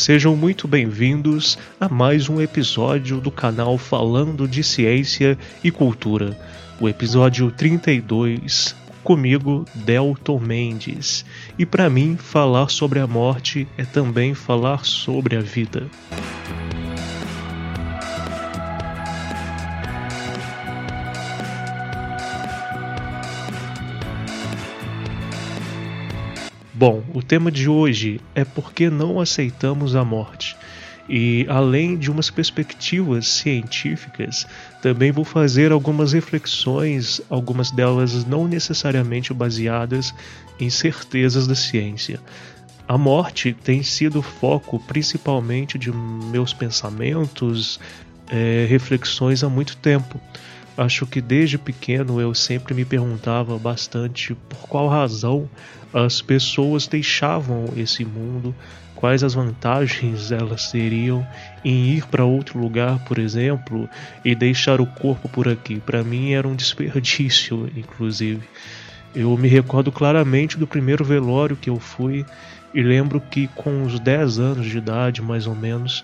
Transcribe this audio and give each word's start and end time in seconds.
Sejam 0.00 0.34
muito 0.34 0.66
bem-vindos 0.66 1.58
a 1.78 1.86
mais 1.86 2.26
um 2.26 2.40
episódio 2.40 3.20
do 3.20 3.30
canal 3.30 3.76
Falando 3.76 4.48
de 4.48 4.64
Ciência 4.64 5.36
e 5.62 5.70
Cultura, 5.70 6.34
o 6.80 6.88
episódio 6.88 7.50
32, 7.50 8.74
comigo, 9.04 9.66
Delton 9.74 10.40
Mendes. 10.40 11.22
E 11.58 11.66
para 11.66 11.90
mim, 11.90 12.16
falar 12.16 12.70
sobre 12.70 12.98
a 12.98 13.06
morte 13.06 13.68
é 13.76 13.84
também 13.84 14.32
falar 14.32 14.86
sobre 14.86 15.36
a 15.36 15.40
vida. 15.42 15.86
Bom, 26.80 27.04
o 27.12 27.22
tema 27.22 27.52
de 27.52 27.68
hoje 27.68 28.22
é 28.34 28.42
por 28.42 28.72
que 28.72 28.88
não 28.88 29.20
aceitamos 29.20 29.94
a 29.94 30.02
morte. 30.02 30.56
E 31.06 31.44
além 31.46 31.94
de 31.94 32.10
umas 32.10 32.30
perspectivas 32.30 33.28
científicas, 33.28 34.46
também 34.80 35.12
vou 35.12 35.22
fazer 35.22 35.72
algumas 35.72 36.14
reflexões, 36.14 37.20
algumas 37.28 37.70
delas 37.70 38.24
não 38.24 38.48
necessariamente 38.48 39.34
baseadas 39.34 40.14
em 40.58 40.70
certezas 40.70 41.46
da 41.46 41.54
ciência. 41.54 42.18
A 42.88 42.96
morte 42.96 43.52
tem 43.52 43.82
sido 43.82 44.22
foco 44.22 44.78
principalmente 44.78 45.78
de 45.78 45.92
meus 45.92 46.54
pensamentos, 46.54 47.78
é, 48.26 48.64
reflexões 48.70 49.44
há 49.44 49.50
muito 49.50 49.76
tempo. 49.76 50.18
Acho 50.80 51.06
que 51.06 51.20
desde 51.20 51.58
pequeno 51.58 52.22
eu 52.22 52.34
sempre 52.34 52.72
me 52.72 52.86
perguntava 52.86 53.58
bastante 53.58 54.34
por 54.34 54.60
qual 54.60 54.88
razão 54.88 55.46
as 55.92 56.22
pessoas 56.22 56.86
deixavam 56.86 57.66
esse 57.76 58.02
mundo, 58.02 58.54
quais 58.94 59.22
as 59.22 59.34
vantagens 59.34 60.32
elas 60.32 60.72
teriam 60.72 61.26
em 61.62 61.90
ir 61.90 62.06
para 62.06 62.24
outro 62.24 62.58
lugar, 62.58 62.98
por 63.04 63.18
exemplo, 63.18 63.90
e 64.24 64.34
deixar 64.34 64.80
o 64.80 64.86
corpo 64.86 65.28
por 65.28 65.46
aqui. 65.46 65.78
Para 65.80 66.02
mim 66.02 66.32
era 66.32 66.48
um 66.48 66.56
desperdício, 66.56 67.70
inclusive. 67.76 68.40
Eu 69.14 69.36
me 69.36 69.48
recordo 69.48 69.92
claramente 69.92 70.56
do 70.56 70.66
primeiro 70.66 71.04
velório 71.04 71.56
que 71.56 71.68
eu 71.68 71.78
fui 71.78 72.24
e 72.72 72.82
lembro 72.82 73.20
que 73.20 73.48
com 73.48 73.82
uns 73.82 74.00
10 74.00 74.38
anos 74.38 74.66
de 74.66 74.78
idade, 74.78 75.20
mais 75.20 75.46
ou 75.46 75.54
menos, 75.54 76.02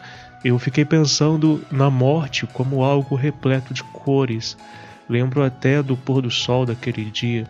eu 0.48 0.58
fiquei 0.58 0.84
pensando 0.84 1.64
na 1.70 1.90
morte 1.90 2.46
como 2.46 2.84
algo 2.84 3.16
repleto 3.16 3.74
de 3.74 3.82
cores. 3.82 4.56
Lembro 5.08 5.42
até 5.42 5.82
do 5.82 5.96
pôr 5.96 6.22
do 6.22 6.30
sol 6.30 6.64
daquele 6.64 7.04
dia. 7.06 7.48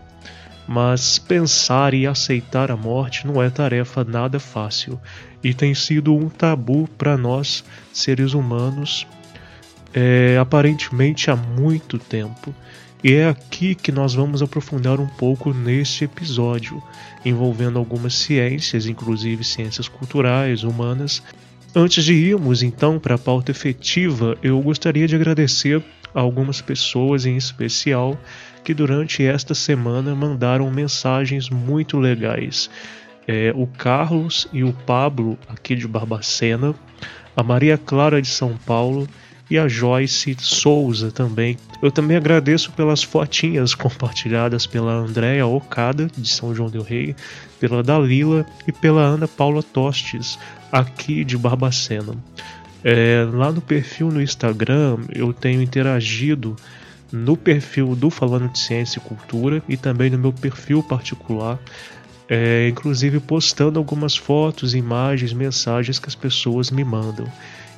Mas 0.67 1.19
pensar 1.19 1.95
e 1.95 2.07
aceitar 2.07 2.71
a 2.71 2.77
morte 2.77 3.27
não 3.27 3.43
é 3.43 3.51
tarefa 3.51 4.03
nada 4.03 4.41
fácil 4.41 5.01
e 5.45 5.55
tem 5.55 5.75
sido 5.75 6.15
um 6.15 6.29
tabu 6.29 6.89
para 6.99 7.17
nós, 7.17 7.63
seres 7.93 8.33
humanos, 8.33 9.07
é, 9.95 10.39
aparentemente 10.41 11.31
há 11.31 11.37
muito 11.37 11.99
tempo. 11.99 12.53
E 13.05 13.13
é 13.13 13.29
aqui 13.29 13.75
que 13.75 13.93
nós 13.93 14.15
vamos 14.15 14.43
aprofundar 14.43 14.99
um 14.99 15.07
pouco 15.07 15.53
neste 15.53 16.05
episódio, 16.05 16.83
envolvendo 17.25 17.79
algumas 17.79 18.15
ciências, 18.15 18.87
inclusive 18.87 19.45
ciências 19.45 19.87
culturais, 19.87 20.65
humanas. 20.65 21.23
Antes 21.79 22.07
de 22.07 22.15
irmos 22.15 22.63
então 22.63 22.99
para 22.99 23.17
a 23.17 23.19
pauta 23.19 23.51
efetiva, 23.51 24.35
eu 24.43 24.59
gostaria 24.63 25.07
de 25.07 25.15
agradecer 25.15 25.85
a 26.15 26.21
algumas 26.21 26.63
pessoas 26.63 27.27
em 27.27 27.37
especial 27.37 28.19
que 28.65 28.73
durante 28.73 29.23
esta 29.23 29.55
semana 29.55 30.15
mandaram 30.15 30.71
mensagens 30.71 31.51
muito 31.51 31.99
legais. 31.99 32.71
É, 33.29 33.53
o 33.55 33.67
Carlos 33.67 34.49
e 34.55 34.65
o 34.65 34.73
Pablo, 34.73 35.39
aqui 35.47 35.77
de 35.77 35.87
Barbacena, 35.87 36.75
a 37.37 37.43
Maria 37.43 37.77
Clara 37.77 38.23
de 38.23 38.29
São 38.29 38.57
Paulo 38.57 39.07
e 39.51 39.59
a 39.59 39.69
Joyce 39.69 40.37
Souza 40.41 41.11
também. 41.11 41.57
Eu 41.83 41.91
também 41.91 42.17
agradeço 42.17 42.73
pelas 42.73 43.03
fotinhas 43.03 43.75
compartilhadas 43.77 44.67
pela 44.67 44.93
Andréa 44.93 45.47
Okada, 45.47 46.11
de 46.17 46.29
São 46.29 46.55
João 46.55 46.69
del 46.69 46.83
Rei, 46.83 47.15
pela 47.61 47.83
Dalila 47.83 48.45
e 48.67 48.73
pela 48.73 49.03
Ana 49.03 49.29
Paula 49.29 49.63
Tostes, 49.63 50.39
aqui 50.71 51.25
de 51.25 51.37
Barbacena. 51.37 52.15
É, 52.85 53.27
lá 53.33 53.51
no 53.51 53.61
perfil 53.61 54.11
no 54.11 54.23
Instagram 54.23 54.99
eu 55.13 55.33
tenho 55.33 55.63
interagido 55.63 56.55
no 57.11 57.37
perfil 57.37 57.97
do 57.97 58.11
Falando 58.11 58.49
de 58.49 58.59
Ciência 58.59 58.99
e 58.99 59.09
Cultura 59.09 59.63
e 59.69 59.77
também 59.77 60.11
no 60.11 60.19
meu 60.19 60.33
perfil 60.33 60.83
particular, 60.83 61.59
é, 62.29 62.69
inclusive 62.69 63.21
postando 63.21 63.79
algumas 63.79 64.17
fotos, 64.17 64.75
imagens, 64.75 65.33
mensagens 65.33 65.99
que 65.99 66.09
as 66.09 66.15
pessoas 66.15 66.71
me 66.71 66.85
mandam. 66.85 67.27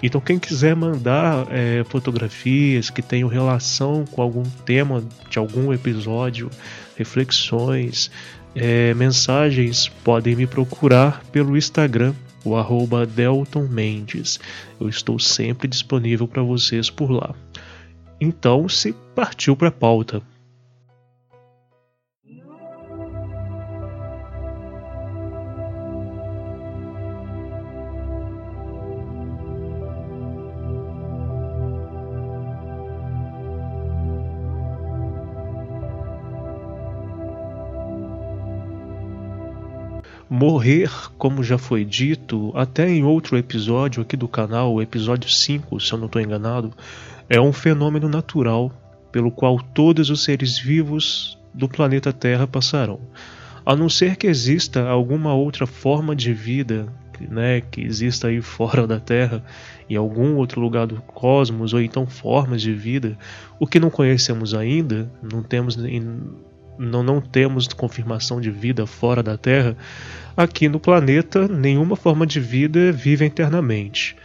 Então, 0.03 0.20
quem 0.20 0.38
quiser 0.38 0.76
mandar 0.76 1.47
é, 1.50 1.82
fotografias 1.84 2.88
que 2.88 3.03
tenham 3.03 3.28
relação 3.28 4.04
com 4.04 4.22
algum 4.22 4.44
tema 4.64 5.03
de 5.28 5.38
algum 5.38 5.72
episódio, 5.72 6.50
reflexões, 6.97 8.10
é, 8.54 8.94
mensagens, 8.94 9.88
podem 10.04 10.36
me 10.36 10.47
procurar 10.47 11.22
pelo 11.32 11.56
Instagram, 11.56 12.14
o 12.44 12.56
arroba 12.56 13.04
Delton 13.04 13.66
Mendes. 13.69 14.38
Eu 14.81 14.88
estou 14.88 15.19
sempre 15.19 15.66
disponível 15.66 16.28
para 16.28 16.42
vocês 16.42 16.88
por 16.88 17.10
lá. 17.10 17.34
Então 18.20 18.69
se 18.69 18.92
partiu 19.15 19.56
para 19.56 19.69
a 19.69 19.72
pauta. 19.72 20.22
Morrer, 40.31 40.91
como 41.16 41.43
já 41.43 41.56
foi 41.56 41.84
dito, 41.84 42.53
até 42.55 42.89
em 42.89 43.03
outro 43.03 43.37
episódio 43.39 44.03
aqui 44.03 44.16
do 44.16 44.28
canal, 44.28 44.75
o 44.75 44.83
episódio 44.83 45.31
5, 45.31 45.81
se 45.81 45.93
eu 45.93 45.99
não 45.99 46.06
estou 46.06 46.21
enganado, 46.21 46.72
é 47.31 47.41
um 47.41 47.53
fenômeno 47.53 48.09
natural 48.09 48.71
pelo 49.11 49.31
qual 49.31 49.59
todos 49.59 50.11
os 50.11 50.22
seres 50.22 50.59
vivos 50.59 51.39
do 51.55 51.66
planeta 51.66 52.12
Terra 52.12 52.47
passarão. 52.47 53.00
A 53.65 53.75
não 53.75 53.89
ser 53.89 54.16
que 54.16 54.27
exista 54.27 54.87
alguma 54.87 55.33
outra 55.33 55.66
forma 55.66 56.15
de 56.15 56.34
vida 56.34 56.93
né, 57.27 57.60
que 57.60 57.81
exista 57.81 58.28
aí 58.28 58.41
fora 58.43 58.87
da 58.87 59.00
Terra, 59.00 59.42
em 59.89 59.97
algum 59.97 60.36
outro 60.36 60.60
lugar 60.60 60.86
do 60.86 61.01
cosmos, 61.03 61.72
ou 61.72 61.80
então 61.80 62.07
formas 62.07 62.60
de 62.63 62.72
vida, 62.72 63.19
o 63.59 63.66
que 63.66 63.80
não 63.80 63.91
conhecemos 63.91 64.54
ainda, 64.54 65.10
não 65.22 65.42
temos, 65.42 65.77
não, 66.78 67.03
não 67.03 67.21
temos 67.21 67.66
confirmação 67.69 68.41
de 68.41 68.51
vida 68.51 68.86
fora 68.86 69.22
da 69.22 69.36
Terra, 69.36 69.77
aqui 70.36 70.69
no 70.69 70.78
planeta 70.78 71.48
nenhuma 71.48 71.97
forma 71.97 72.27
de 72.27 72.41
vida 72.41 72.92
vive 72.92 73.25
eternamente. 73.25 74.16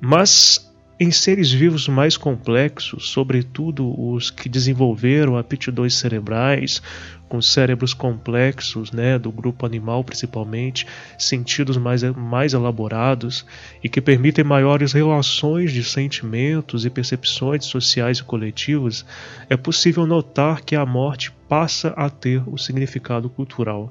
Mas 0.00 0.69
em 1.02 1.10
seres 1.10 1.50
vivos 1.50 1.88
mais 1.88 2.18
complexos, 2.18 3.08
sobretudo 3.08 3.98
os 4.12 4.30
que 4.30 4.50
desenvolveram 4.50 5.38
aptidões 5.38 5.94
cerebrais, 5.94 6.82
com 7.26 7.40
cérebros 7.40 7.94
complexos, 7.94 8.92
né, 8.92 9.18
do 9.18 9.32
grupo 9.32 9.64
animal 9.64 10.04
principalmente, 10.04 10.86
sentidos 11.16 11.78
mais, 11.78 12.02
mais 12.02 12.52
elaborados 12.52 13.46
e 13.82 13.88
que 13.88 13.98
permitem 13.98 14.44
maiores 14.44 14.92
relações 14.92 15.72
de 15.72 15.82
sentimentos 15.82 16.84
e 16.84 16.90
percepções 16.90 17.64
sociais 17.64 18.18
e 18.18 18.24
coletivas, 18.24 19.06
é 19.48 19.56
possível 19.56 20.06
notar 20.06 20.60
que 20.60 20.76
a 20.76 20.84
morte 20.84 21.32
passa 21.48 21.94
a 21.96 22.10
ter 22.10 22.42
o 22.46 22.58
significado 22.58 23.30
cultural. 23.30 23.90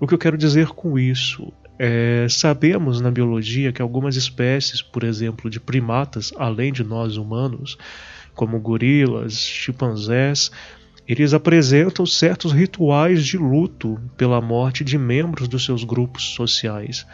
O 0.00 0.08
que 0.08 0.14
eu 0.14 0.18
quero 0.18 0.36
dizer 0.36 0.70
com 0.70 0.98
isso 0.98 1.52
é, 1.84 2.28
sabemos 2.28 3.00
na 3.00 3.10
biologia 3.10 3.72
que 3.72 3.82
algumas 3.82 4.14
espécies, 4.14 4.80
por 4.80 5.02
exemplo, 5.02 5.50
de 5.50 5.58
primatas, 5.58 6.32
além 6.36 6.72
de 6.72 6.84
nós 6.84 7.16
humanos, 7.16 7.76
como 8.36 8.60
gorilas, 8.60 9.36
chimpanzés, 9.36 10.52
eles 11.08 11.34
apresentam 11.34 12.06
certos 12.06 12.52
rituais 12.52 13.26
de 13.26 13.36
luto 13.36 14.00
pela 14.16 14.40
morte 14.40 14.84
de 14.84 14.96
membros 14.96 15.48
dos 15.48 15.64
seus 15.64 15.82
grupos 15.82 16.22
sociais. 16.22 17.04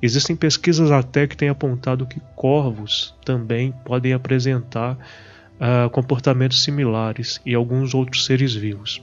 Existem 0.00 0.34
pesquisas 0.34 0.90
até 0.90 1.26
que 1.26 1.36
têm 1.36 1.50
apontado 1.50 2.06
que 2.06 2.18
corvos 2.34 3.14
também 3.22 3.70
podem 3.84 4.14
apresentar 4.14 4.94
uh, 4.94 5.90
comportamentos 5.90 6.64
similares 6.64 7.38
e 7.44 7.54
alguns 7.54 7.92
outros 7.92 8.24
seres 8.24 8.54
vivos. 8.54 9.02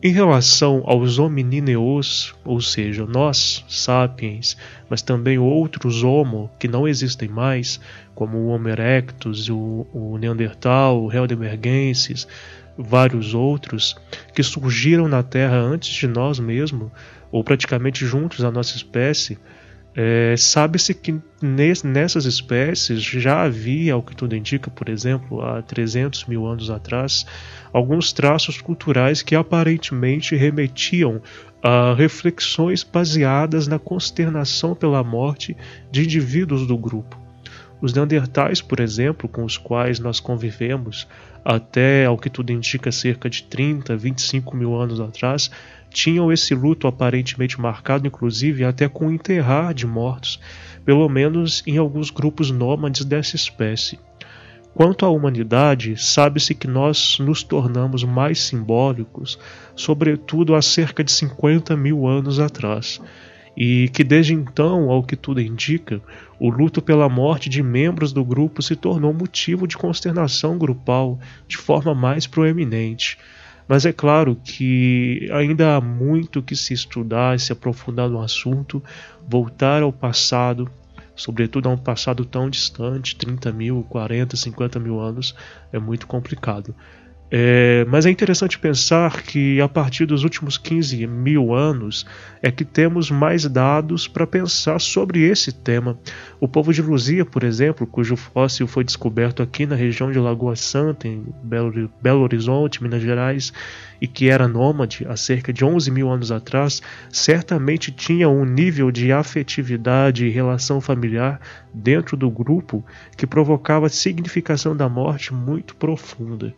Em 0.00 0.12
relação 0.12 0.84
aos 0.86 1.18
hominineus, 1.18 2.32
ou 2.44 2.60
seja, 2.60 3.04
nós, 3.04 3.64
sapiens, 3.68 4.56
mas 4.88 5.02
também 5.02 5.38
outros 5.38 6.04
homo 6.04 6.48
que 6.56 6.68
não 6.68 6.86
existem 6.86 7.28
mais, 7.28 7.80
como 8.14 8.38
o 8.38 8.46
Homo 8.46 8.68
erectus, 8.68 9.48
o, 9.48 9.88
o 9.92 10.16
Neandertal, 10.16 11.02
o 11.02 11.12
Heidelbergensis, 11.12 12.28
vários 12.76 13.34
outros, 13.34 13.96
que 14.32 14.42
surgiram 14.44 15.08
na 15.08 15.24
Terra 15.24 15.56
antes 15.56 15.92
de 15.92 16.06
nós 16.06 16.38
mesmos, 16.38 16.92
ou 17.32 17.42
praticamente 17.42 18.06
juntos 18.06 18.44
à 18.44 18.52
nossa 18.52 18.76
espécie, 18.76 19.36
é, 19.94 20.34
Sabe-se 20.36 20.94
que 20.94 21.18
nessas 21.42 22.24
espécies 22.24 23.02
já 23.02 23.42
havia, 23.42 23.96
o 23.96 24.02
que 24.02 24.14
tudo 24.14 24.36
indica, 24.36 24.70
por 24.70 24.88
exemplo, 24.88 25.42
há 25.42 25.62
300 25.62 26.26
mil 26.26 26.46
anos 26.46 26.70
atrás, 26.70 27.26
alguns 27.72 28.12
traços 28.12 28.60
culturais 28.60 29.22
que 29.22 29.34
aparentemente 29.34 30.36
remetiam 30.36 31.20
a 31.62 31.94
reflexões 31.94 32.84
baseadas 32.84 33.66
na 33.66 33.78
consternação 33.78 34.74
pela 34.74 35.02
morte 35.02 35.56
de 35.90 36.04
indivíduos 36.04 36.66
do 36.66 36.76
grupo. 36.76 37.18
Os 37.80 37.92
Neandertais, 37.92 38.60
por 38.60 38.80
exemplo, 38.80 39.28
com 39.28 39.44
os 39.44 39.56
quais 39.56 39.98
nós 40.00 40.18
convivemos 40.18 41.06
até, 41.44 42.04
ao 42.04 42.18
que 42.18 42.28
tudo 42.28 42.52
indica, 42.52 42.90
cerca 42.90 43.30
de 43.30 43.44
30, 43.44 43.96
25 43.96 44.56
mil 44.56 44.74
anos 44.74 45.00
atrás, 45.00 45.50
tinham 45.90 46.32
esse 46.32 46.54
luto 46.54 46.86
aparentemente 46.86 47.60
marcado, 47.60 48.06
inclusive 48.06 48.64
até 48.64 48.88
com 48.88 49.06
o 49.06 49.12
enterrar 49.12 49.74
de 49.74 49.86
mortos, 49.86 50.40
pelo 50.84 51.08
menos 51.08 51.62
em 51.66 51.76
alguns 51.76 52.10
grupos 52.10 52.50
nômades 52.50 53.04
dessa 53.04 53.36
espécie. 53.36 53.98
Quanto 54.74 55.04
à 55.04 55.08
humanidade, 55.08 55.96
sabe-se 55.96 56.54
que 56.54 56.68
nós 56.68 57.18
nos 57.18 57.42
tornamos 57.42 58.04
mais 58.04 58.38
simbólicos, 58.38 59.38
sobretudo 59.74 60.54
há 60.54 60.62
cerca 60.62 61.02
de 61.02 61.10
50 61.10 61.76
mil 61.76 62.06
anos 62.06 62.38
atrás, 62.38 63.00
e 63.56 63.88
que 63.88 64.04
desde 64.04 64.34
então, 64.34 64.88
ao 64.88 65.02
que 65.02 65.16
tudo 65.16 65.40
indica, 65.40 66.00
o 66.38 66.48
luto 66.48 66.80
pela 66.80 67.08
morte 67.08 67.48
de 67.48 67.60
membros 67.60 68.12
do 68.12 68.24
grupo 68.24 68.62
se 68.62 68.76
tornou 68.76 69.12
motivo 69.12 69.66
de 69.66 69.76
consternação 69.76 70.56
grupal 70.56 71.18
de 71.48 71.56
forma 71.56 71.92
mais 71.92 72.24
proeminente. 72.24 73.18
Mas 73.68 73.84
é 73.84 73.92
claro 73.92 74.34
que 74.34 75.28
ainda 75.30 75.76
há 75.76 75.80
muito 75.80 76.42
que 76.42 76.56
se 76.56 76.72
estudar 76.72 77.36
e 77.36 77.38
se 77.38 77.52
aprofundar 77.52 78.08
no 78.08 78.22
assunto, 78.22 78.82
voltar 79.28 79.82
ao 79.82 79.92
passado, 79.92 80.70
sobretudo 81.14 81.68
a 81.68 81.72
um 81.72 81.76
passado 81.76 82.24
tão 82.24 82.48
distante 82.48 83.14
30 83.14 83.52
mil, 83.52 83.86
40, 83.90 84.36
50 84.36 84.80
mil 84.80 84.98
anos 84.98 85.34
é 85.70 85.78
muito 85.78 86.06
complicado. 86.06 86.74
É, 87.30 87.84
mas 87.86 88.06
é 88.06 88.10
interessante 88.10 88.58
pensar 88.58 89.22
que 89.22 89.60
a 89.60 89.68
partir 89.68 90.06
dos 90.06 90.24
últimos 90.24 90.56
15 90.56 91.06
mil 91.06 91.54
anos 91.54 92.06
é 92.40 92.50
que 92.50 92.64
temos 92.64 93.10
mais 93.10 93.44
dados 93.44 94.08
para 94.08 94.26
pensar 94.26 94.80
sobre 94.80 95.20
esse 95.28 95.52
tema. 95.52 95.98
O 96.40 96.48
povo 96.48 96.72
de 96.72 96.80
Luzia, 96.80 97.26
por 97.26 97.44
exemplo, 97.44 97.86
cujo 97.86 98.16
fóssil 98.16 98.66
foi 98.66 98.82
descoberto 98.82 99.42
aqui 99.42 99.66
na 99.66 99.76
região 99.76 100.10
de 100.10 100.18
Lagoa 100.18 100.56
Santa, 100.56 101.06
em 101.06 101.22
Belo, 101.42 101.90
Belo 102.00 102.22
Horizonte, 102.22 102.82
Minas 102.82 103.02
Gerais, 103.02 103.52
e 104.00 104.06
que 104.06 104.30
era 104.30 104.48
nômade 104.48 105.04
há 105.06 105.16
cerca 105.16 105.52
de 105.52 105.62
11 105.62 105.90
mil 105.90 106.08
anos 106.10 106.32
atrás, 106.32 106.80
certamente 107.10 107.92
tinha 107.92 108.28
um 108.28 108.46
nível 108.46 108.90
de 108.90 109.12
afetividade 109.12 110.24
e 110.24 110.30
relação 110.30 110.80
familiar 110.80 111.38
dentro 111.74 112.16
do 112.16 112.30
grupo 112.30 112.82
que 113.18 113.26
provocava 113.26 113.90
significação 113.90 114.74
da 114.74 114.88
morte 114.88 115.34
muito 115.34 115.76
profunda. 115.76 116.54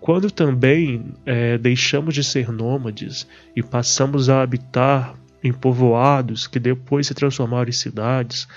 Quando 0.00 0.30
também 0.30 1.12
é, 1.26 1.58
deixamos 1.58 2.14
de 2.14 2.22
ser 2.22 2.50
nômades 2.50 3.26
e 3.54 3.62
passamos 3.62 4.28
a 4.28 4.42
habitar 4.42 5.14
em 5.42 5.52
povoados 5.52 6.46
que 6.46 6.58
depois 6.58 7.06
se 7.06 7.14
transformaram 7.14 7.68
em 7.68 7.72
cidades, 7.72 8.48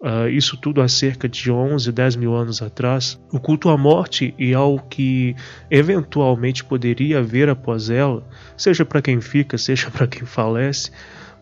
uh, 0.00 0.28
isso 0.28 0.56
tudo 0.56 0.80
há 0.80 0.88
cerca 0.88 1.28
de 1.28 1.50
11, 1.50 1.90
10 1.92 2.16
mil 2.16 2.34
anos 2.34 2.62
atrás, 2.62 3.20
o 3.32 3.38
culto 3.38 3.68
à 3.68 3.76
morte 3.76 4.34
e 4.38 4.54
ao 4.54 4.78
que 4.78 5.34
eventualmente 5.70 6.64
poderia 6.64 7.18
haver 7.18 7.48
após 7.48 7.90
ela, 7.90 8.26
seja 8.56 8.84
para 8.84 9.02
quem 9.02 9.20
fica, 9.20 9.58
seja 9.58 9.90
para 9.90 10.06
quem 10.06 10.24
falece, 10.24 10.90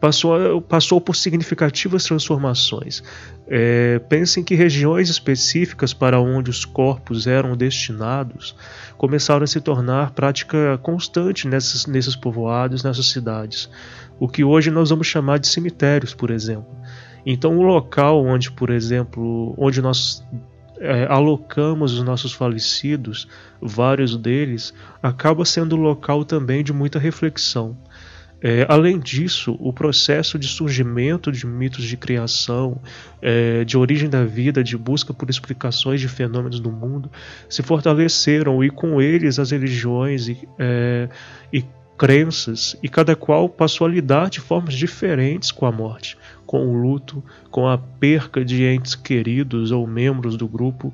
passou, 0.04 0.60
passou 0.60 1.00
por 1.00 1.16
significativas 1.16 2.04
transformações. 2.04 3.02
É, 3.48 3.98
pensem 4.00 4.44
que 4.44 4.54
regiões 4.54 5.08
específicas 5.08 5.94
para 5.94 6.20
onde 6.20 6.50
os 6.50 6.66
corpos 6.66 7.26
eram 7.26 7.56
destinados 7.56 8.54
começaram 8.98 9.44
a 9.44 9.46
se 9.46 9.62
tornar 9.62 10.10
prática 10.10 10.78
constante 10.82 11.48
nesses, 11.48 11.86
nesses 11.86 12.14
povoados, 12.14 12.84
nessas 12.84 13.06
cidades, 13.06 13.70
o 14.20 14.28
que 14.28 14.44
hoje 14.44 14.70
nós 14.70 14.90
vamos 14.90 15.06
chamar 15.06 15.38
de 15.38 15.48
cemitérios, 15.48 16.12
por 16.12 16.30
exemplo. 16.30 16.76
Então, 17.24 17.56
o 17.56 17.62
local 17.62 18.22
onde, 18.22 18.50
por 18.50 18.68
exemplo, 18.68 19.54
onde 19.56 19.80
nós 19.80 20.22
é, 20.78 21.06
alocamos 21.08 21.94
os 21.94 22.02
nossos 22.02 22.34
falecidos, 22.34 23.26
vários 23.58 24.18
deles, 24.18 24.74
acaba 25.02 25.46
sendo 25.46 25.76
local 25.76 26.26
também 26.26 26.62
de 26.62 26.74
muita 26.74 26.98
reflexão. 26.98 27.74
É, 28.46 28.67
além 28.69 28.99
disso, 28.99 29.56
o 29.58 29.73
processo 29.73 30.38
de 30.38 30.46
surgimento 30.46 31.32
de 31.32 31.46
mitos 31.46 31.82
de 31.82 31.96
criação, 31.96 32.79
é, 33.23 33.64
de 33.64 33.79
origem 33.79 34.06
da 34.06 34.23
vida, 34.23 34.62
de 34.62 34.76
busca 34.76 35.14
por 35.14 35.31
explicações 35.31 35.99
de 35.99 36.08
fenômenos 36.08 36.61
do 36.61 36.70
mundo, 36.70 37.11
se 37.49 37.62
fortaleceram 37.62 38.62
e 38.62 38.69
com 38.69 39.00
eles 39.00 39.38
as 39.38 39.50
religiões 39.50 40.29
e, 40.29 40.46
é, 40.58 41.08
e 41.50 41.64
crenças, 41.96 42.76
e 42.82 42.88
cada 42.88 43.17
qual 43.17 43.49
passou 43.49 43.87
a 43.87 43.91
lidar 43.91 44.29
de 44.29 44.41
formas 44.41 44.75
diferentes 44.75 45.50
com 45.50 45.64
a 45.64 45.73
morte, 45.73 46.19
com 46.44 46.67
o 46.67 46.75
luto, 46.75 47.25
com 47.50 47.67
a 47.67 47.79
perca 47.79 48.44
de 48.44 48.62
entes 48.62 48.94
queridos 48.94 49.70
ou 49.70 49.87
membros 49.87 50.36
do 50.36 50.46
grupo. 50.46 50.93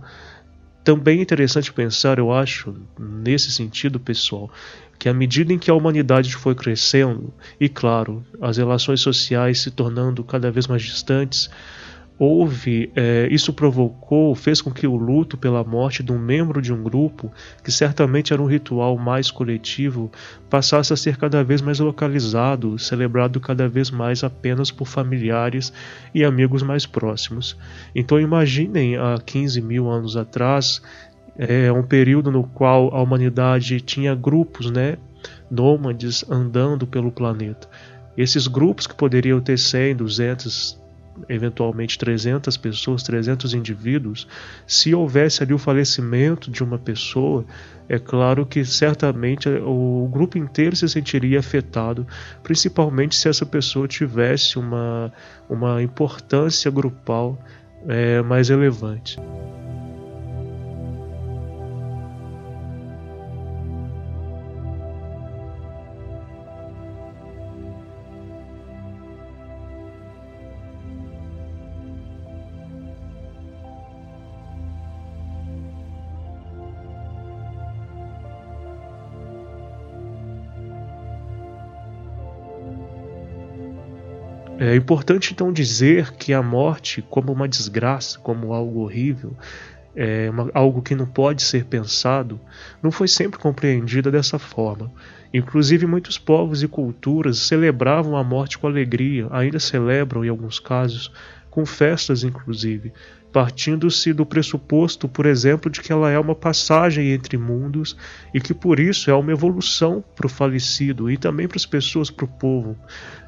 Também 0.82 1.18
é 1.18 1.22
interessante 1.22 1.72
pensar, 1.72 2.18
eu 2.18 2.32
acho, 2.32 2.74
nesse 2.98 3.52
sentido, 3.52 4.00
pessoal, 4.00 4.50
que 4.98 5.08
à 5.08 5.14
medida 5.14 5.52
em 5.52 5.58
que 5.58 5.70
a 5.70 5.74
humanidade 5.74 6.34
foi 6.34 6.54
crescendo, 6.54 7.32
e 7.58 7.68
claro, 7.68 8.24
as 8.40 8.56
relações 8.56 9.00
sociais 9.00 9.60
se 9.60 9.70
tornando 9.70 10.24
cada 10.24 10.50
vez 10.50 10.66
mais 10.66 10.82
distantes, 10.82 11.50
houve, 12.20 12.92
é, 12.94 13.26
isso 13.30 13.50
provocou, 13.50 14.34
fez 14.34 14.60
com 14.60 14.70
que 14.70 14.86
o 14.86 14.94
luto 14.94 15.38
pela 15.38 15.64
morte 15.64 16.02
de 16.02 16.12
um 16.12 16.18
membro 16.18 16.60
de 16.60 16.70
um 16.70 16.82
grupo, 16.82 17.32
que 17.64 17.72
certamente 17.72 18.30
era 18.30 18.42
um 18.42 18.44
ritual 18.44 18.98
mais 18.98 19.30
coletivo, 19.30 20.12
passasse 20.50 20.92
a 20.92 20.96
ser 20.98 21.16
cada 21.16 21.42
vez 21.42 21.62
mais 21.62 21.80
localizado, 21.80 22.78
celebrado 22.78 23.40
cada 23.40 23.66
vez 23.66 23.90
mais 23.90 24.22
apenas 24.22 24.70
por 24.70 24.86
familiares 24.86 25.72
e 26.14 26.22
amigos 26.22 26.62
mais 26.62 26.84
próximos. 26.84 27.56
Então 27.94 28.20
imaginem 28.20 28.98
há 28.98 29.18
15 29.24 29.62
mil 29.62 29.88
anos 29.88 30.14
atrás 30.14 30.82
é 31.38 31.72
um 31.72 31.82
período 31.82 32.30
no 32.30 32.44
qual 32.44 32.94
a 32.94 33.00
humanidade 33.00 33.80
tinha 33.80 34.14
grupos, 34.14 34.70
né, 34.70 34.98
nômades 35.50 36.22
andando 36.30 36.86
pelo 36.86 37.10
planeta. 37.10 37.66
Esses 38.14 38.46
grupos 38.46 38.86
que 38.86 38.94
poderiam 38.94 39.40
ter 39.40 39.58
100, 39.58 39.96
200, 39.96 40.79
eventualmente 41.28 41.98
300 41.98 42.56
pessoas, 42.56 43.02
300 43.02 43.54
indivíduos, 43.54 44.26
se 44.66 44.94
houvesse 44.94 45.42
ali 45.42 45.52
o 45.52 45.58
falecimento 45.58 46.50
de 46.50 46.62
uma 46.62 46.78
pessoa, 46.78 47.44
é 47.88 47.98
claro 47.98 48.46
que 48.46 48.64
certamente 48.64 49.48
o 49.48 50.08
grupo 50.10 50.38
inteiro 50.38 50.76
se 50.76 50.88
sentiria 50.88 51.40
afetado, 51.40 52.06
principalmente 52.42 53.16
se 53.16 53.28
essa 53.28 53.44
pessoa 53.44 53.88
tivesse 53.88 54.58
uma, 54.58 55.12
uma 55.48 55.82
importância 55.82 56.70
grupal 56.70 57.38
é, 57.88 58.22
mais 58.22 58.48
relevante. 58.48 59.18
É 84.70 84.76
importante 84.76 85.32
então 85.32 85.52
dizer 85.52 86.12
que 86.12 86.32
a 86.32 86.40
morte, 86.40 87.02
como 87.02 87.32
uma 87.32 87.48
desgraça, 87.48 88.20
como 88.20 88.52
algo 88.52 88.82
horrível, 88.82 89.36
é 89.96 90.30
uma, 90.30 90.48
algo 90.54 90.80
que 90.80 90.94
não 90.94 91.06
pode 91.06 91.42
ser 91.42 91.64
pensado, 91.64 92.40
não 92.80 92.92
foi 92.92 93.08
sempre 93.08 93.40
compreendida 93.40 94.12
dessa 94.12 94.38
forma. 94.38 94.88
Inclusive, 95.34 95.86
muitos 95.86 96.18
povos 96.18 96.62
e 96.62 96.68
culturas 96.68 97.40
celebravam 97.40 98.16
a 98.16 98.22
morte 98.22 98.58
com 98.58 98.68
alegria, 98.68 99.26
ainda 99.32 99.58
celebram 99.58 100.24
em 100.24 100.28
alguns 100.28 100.60
casos, 100.60 101.10
com 101.50 101.66
festas 101.66 102.22
inclusive, 102.22 102.92
partindo-se 103.32 104.12
do 104.12 104.26
pressuposto, 104.26 105.08
por 105.08 105.26
exemplo, 105.26 105.70
de 105.70 105.80
que 105.80 105.92
ela 105.92 106.10
é 106.10 106.18
uma 106.18 106.34
passagem 106.34 107.12
entre 107.12 107.36
mundos 107.36 107.96
e 108.34 108.40
que 108.40 108.52
por 108.52 108.80
isso 108.80 109.10
é 109.10 109.14
uma 109.14 109.32
evolução 109.32 110.04
para 110.14 110.26
o 110.26 110.30
falecido 110.30 111.10
e 111.10 111.16
também 111.16 111.46
para 111.46 111.56
as 111.56 111.66
pessoas, 111.66 112.10
para 112.10 112.24
o 112.24 112.28
povo. 112.28 112.76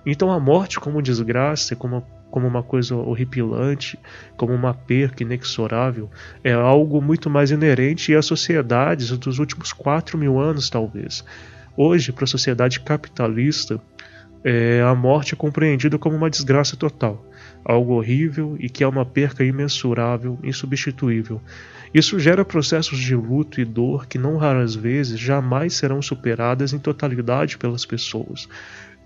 Então 0.05 0.31
a 0.31 0.41
morte 0.41 0.81
como 0.81 1.03
desgraça, 1.03 1.77
como, 1.77 2.05
como 2.31 2.47
uma 2.47 2.63
coisa 2.63 2.97
horripilante, 2.97 3.99
como 4.37 4.53
uma 4.53 4.75
perca 4.75 5.23
inexorável, 5.23 6.11
é 6.43 6.53
algo 6.53 7.01
muito 7.01 7.31
mais 7.31 7.51
inerente 7.51 8.15
às 8.15 8.27
sociedades 8.27 9.17
dos 9.17 9.39
últimos 9.39 9.73
quatro 9.73 10.19
mil 10.19 10.41
anos, 10.41 10.69
talvez. 10.69 11.25
Hoje, 11.77 12.13
para 12.13 12.25
a 12.25 12.29
sociedade 12.29 12.81
capitalista, 12.81 13.81
é, 14.45 14.83
a 14.83 14.95
morte 14.95 15.35
é 15.35 15.37
compreendida 15.37 15.97
como 15.97 16.17
uma 16.17 16.29
desgraça 16.29 16.77
total 16.77 17.25
algo 17.65 17.95
horrível 17.95 18.57
e 18.59 18.69
que 18.69 18.83
é 18.83 18.89
uma 18.89 19.05
perca 19.05 19.45
imensurável, 19.45 20.39
insubstituível. 20.43 21.41
Isso 21.95 22.19
gera 22.19 22.45
processos 22.45 22.99
de 22.99 23.15
luto 23.15 23.61
e 23.61 23.65
dor 23.65 24.07
que 24.07 24.19
não 24.19 24.37
raras 24.37 24.75
vezes 24.75 25.19
jamais 25.19 25.75
serão 25.75 26.01
superadas 26.01 26.73
em 26.73 26.79
totalidade 26.79 27.59
pelas 27.59 27.85
pessoas. 27.85 28.49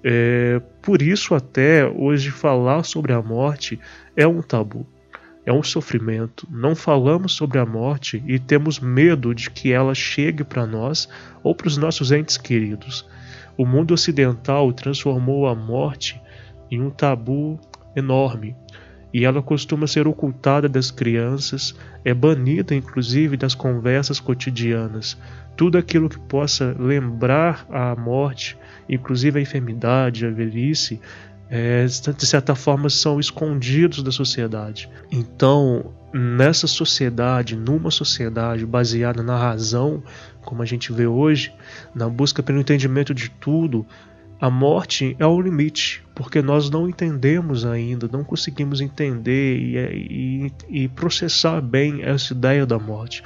É, 0.04 0.60
por 0.80 1.02
isso 1.02 1.34
até 1.34 1.84
hoje 1.84 2.30
falar 2.30 2.84
sobre 2.84 3.12
a 3.12 3.20
morte 3.20 3.78
é 4.14 4.26
um 4.26 4.40
tabu. 4.40 4.86
É 5.44 5.52
um 5.52 5.62
sofrimento. 5.62 6.46
Não 6.50 6.75
falamos 6.75 7.32
sobre 7.32 7.58
a 7.58 7.66
morte 7.66 8.22
e 8.26 8.38
temos 8.38 8.80
medo 8.80 9.34
de 9.34 9.50
que 9.50 9.72
ela 9.72 9.94
chegue 9.94 10.44
para 10.44 10.66
nós 10.66 11.08
ou 11.42 11.54
para 11.54 11.68
os 11.68 11.76
nossos 11.76 12.12
entes 12.12 12.36
queridos. 12.36 13.08
O 13.56 13.64
mundo 13.64 13.94
ocidental 13.94 14.72
transformou 14.72 15.46
a 15.46 15.54
morte 15.54 16.20
em 16.70 16.80
um 16.80 16.90
tabu 16.90 17.60
enorme 17.96 18.54
e 19.16 19.24
ela 19.24 19.40
costuma 19.40 19.86
ser 19.86 20.06
ocultada 20.06 20.68
das 20.68 20.90
crianças, 20.90 21.74
é 22.04 22.12
banida 22.12 22.74
inclusive 22.74 23.34
das 23.34 23.54
conversas 23.54 24.20
cotidianas. 24.20 25.16
Tudo 25.56 25.78
aquilo 25.78 26.06
que 26.06 26.18
possa 26.18 26.76
lembrar 26.78 27.66
a 27.70 27.96
morte, 27.96 28.58
inclusive 28.86 29.38
a 29.38 29.42
enfermidade, 29.42 30.26
a 30.26 30.30
velhice, 30.30 31.00
é, 31.48 31.86
de 31.86 32.26
certa 32.26 32.54
forma 32.54 32.90
são 32.90 33.18
escondidos 33.18 34.02
da 34.02 34.12
sociedade. 34.12 34.90
Então, 35.10 35.94
nessa 36.12 36.66
sociedade, 36.66 37.56
numa 37.56 37.90
sociedade 37.90 38.66
baseada 38.66 39.22
na 39.22 39.38
razão, 39.38 40.02
como 40.42 40.62
a 40.62 40.66
gente 40.66 40.92
vê 40.92 41.06
hoje, 41.06 41.54
na 41.94 42.06
busca 42.06 42.42
pelo 42.42 42.60
entendimento 42.60 43.14
de 43.14 43.30
tudo, 43.30 43.86
a 44.40 44.50
morte 44.50 45.16
é 45.18 45.26
o 45.26 45.40
limite, 45.40 46.04
porque 46.14 46.42
nós 46.42 46.68
não 46.68 46.88
entendemos 46.88 47.64
ainda, 47.64 48.08
não 48.10 48.22
conseguimos 48.22 48.80
entender 48.80 49.58
e, 49.58 50.52
e, 50.68 50.82
e, 50.82 50.88
processar 50.88 51.60
bem 51.60 52.02
essa 52.02 52.34
ideia 52.34 52.66
da 52.66 52.78
morte. 52.78 53.22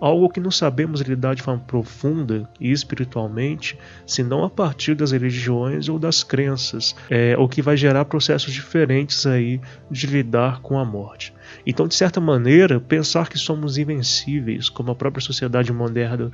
Algo 0.00 0.28
que 0.28 0.40
não 0.40 0.50
sabemos 0.50 1.00
lidar 1.00 1.34
de 1.34 1.42
forma 1.42 1.62
profunda 1.62 2.48
e 2.60 2.70
espiritualmente, 2.70 3.78
senão 4.06 4.44
a 4.44 4.50
partir 4.50 4.94
das 4.94 5.12
religiões 5.12 5.88
ou 5.88 5.98
das 5.98 6.22
crenças, 6.22 6.94
é, 7.08 7.36
o 7.38 7.48
que 7.48 7.62
vai 7.62 7.76
gerar 7.76 8.04
processos 8.04 8.52
diferentes 8.52 9.24
aí 9.26 9.60
de 9.90 10.06
lidar 10.06 10.60
com 10.60 10.78
a 10.78 10.84
morte. 10.84 11.32
Então, 11.66 11.86
de 11.86 11.94
certa 11.94 12.20
maneira, 12.20 12.80
pensar 12.80 13.28
que 13.28 13.38
somos 13.38 13.78
invencíveis, 13.78 14.68
como 14.68 14.90
a 14.90 14.94
própria 14.94 15.22
sociedade 15.22 15.72
moderna 15.72 16.30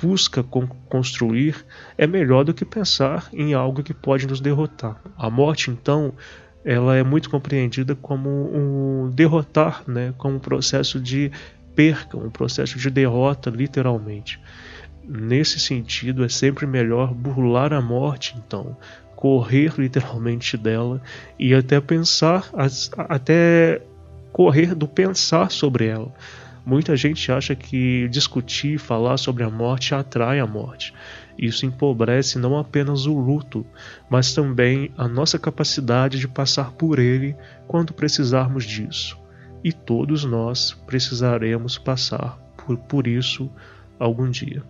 busca 0.00 0.42
construir 0.88 1.64
é 1.96 2.06
melhor 2.06 2.44
do 2.44 2.54
que 2.54 2.64
pensar 2.64 3.28
em 3.32 3.54
algo 3.54 3.82
que 3.82 3.92
pode 3.92 4.26
nos 4.26 4.40
derrotar. 4.40 5.00
A 5.16 5.28
morte, 5.28 5.70
então, 5.70 6.12
ela 6.64 6.96
é 6.96 7.02
muito 7.02 7.28
compreendida 7.28 7.94
como 7.94 8.28
um 8.28 9.10
derrotar, 9.10 9.82
né, 9.86 10.14
como 10.16 10.36
um 10.36 10.40
processo 10.40 11.00
de 11.00 11.30
perca, 11.74 12.16
um 12.16 12.30
processo 12.30 12.78
de 12.78 12.90
derrota, 12.90 13.50
literalmente. 13.50 14.40
Nesse 15.04 15.58
sentido, 15.58 16.24
é 16.24 16.28
sempre 16.28 16.66
melhor 16.66 17.14
burlar 17.14 17.72
a 17.72 17.80
morte, 17.80 18.34
então, 18.36 18.76
correr 19.16 19.72
literalmente 19.78 20.56
dela 20.56 21.00
e 21.38 21.54
até 21.54 21.80
pensar, 21.80 22.48
até 23.08 23.80
correr 24.32 24.74
do 24.74 24.86
pensar 24.86 25.50
sobre 25.50 25.86
ela. 25.86 26.12
Muita 26.68 26.94
gente 26.94 27.32
acha 27.32 27.54
que 27.54 28.06
discutir, 28.08 28.78
falar 28.78 29.16
sobre 29.16 29.42
a 29.42 29.48
morte 29.48 29.94
atrai 29.94 30.38
a 30.38 30.46
morte. 30.46 30.92
Isso 31.38 31.64
empobrece 31.64 32.38
não 32.38 32.58
apenas 32.58 33.06
o 33.06 33.18
luto, 33.18 33.64
mas 34.10 34.34
também 34.34 34.92
a 34.94 35.08
nossa 35.08 35.38
capacidade 35.38 36.18
de 36.18 36.28
passar 36.28 36.72
por 36.72 36.98
ele 36.98 37.34
quando 37.66 37.94
precisarmos 37.94 38.66
disso. 38.66 39.18
E 39.64 39.72
todos 39.72 40.24
nós 40.24 40.72
precisaremos 40.86 41.78
passar 41.78 42.38
por, 42.58 42.76
por 42.76 43.06
isso 43.06 43.50
algum 43.98 44.30
dia. 44.30 44.62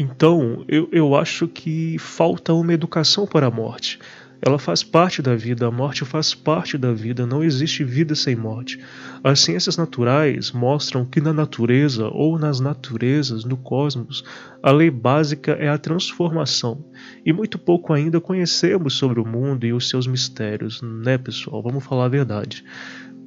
Então, 0.00 0.64
eu, 0.68 0.88
eu 0.92 1.16
acho 1.16 1.48
que 1.48 1.98
falta 1.98 2.54
uma 2.54 2.72
educação 2.72 3.26
para 3.26 3.48
a 3.48 3.50
morte. 3.50 3.98
Ela 4.40 4.56
faz 4.56 4.84
parte 4.84 5.20
da 5.20 5.34
vida, 5.34 5.66
a 5.66 5.72
morte 5.72 6.04
faz 6.04 6.32
parte 6.32 6.78
da 6.78 6.92
vida, 6.92 7.26
não 7.26 7.42
existe 7.42 7.82
vida 7.82 8.14
sem 8.14 8.36
morte. 8.36 8.78
As 9.24 9.40
ciências 9.40 9.76
naturais 9.76 10.52
mostram 10.52 11.04
que 11.04 11.20
na 11.20 11.32
natureza 11.32 12.06
ou 12.06 12.38
nas 12.38 12.60
naturezas, 12.60 13.44
no 13.44 13.56
cosmos, 13.56 14.22
a 14.62 14.70
lei 14.70 14.88
básica 14.88 15.50
é 15.54 15.68
a 15.68 15.76
transformação. 15.76 16.84
E 17.26 17.32
muito 17.32 17.58
pouco 17.58 17.92
ainda 17.92 18.20
conhecemos 18.20 18.94
sobre 18.94 19.18
o 19.18 19.26
mundo 19.26 19.66
e 19.66 19.72
os 19.72 19.88
seus 19.88 20.06
mistérios, 20.06 20.80
né, 20.80 21.18
pessoal? 21.18 21.60
Vamos 21.60 21.84
falar 21.84 22.04
a 22.04 22.08
verdade. 22.08 22.64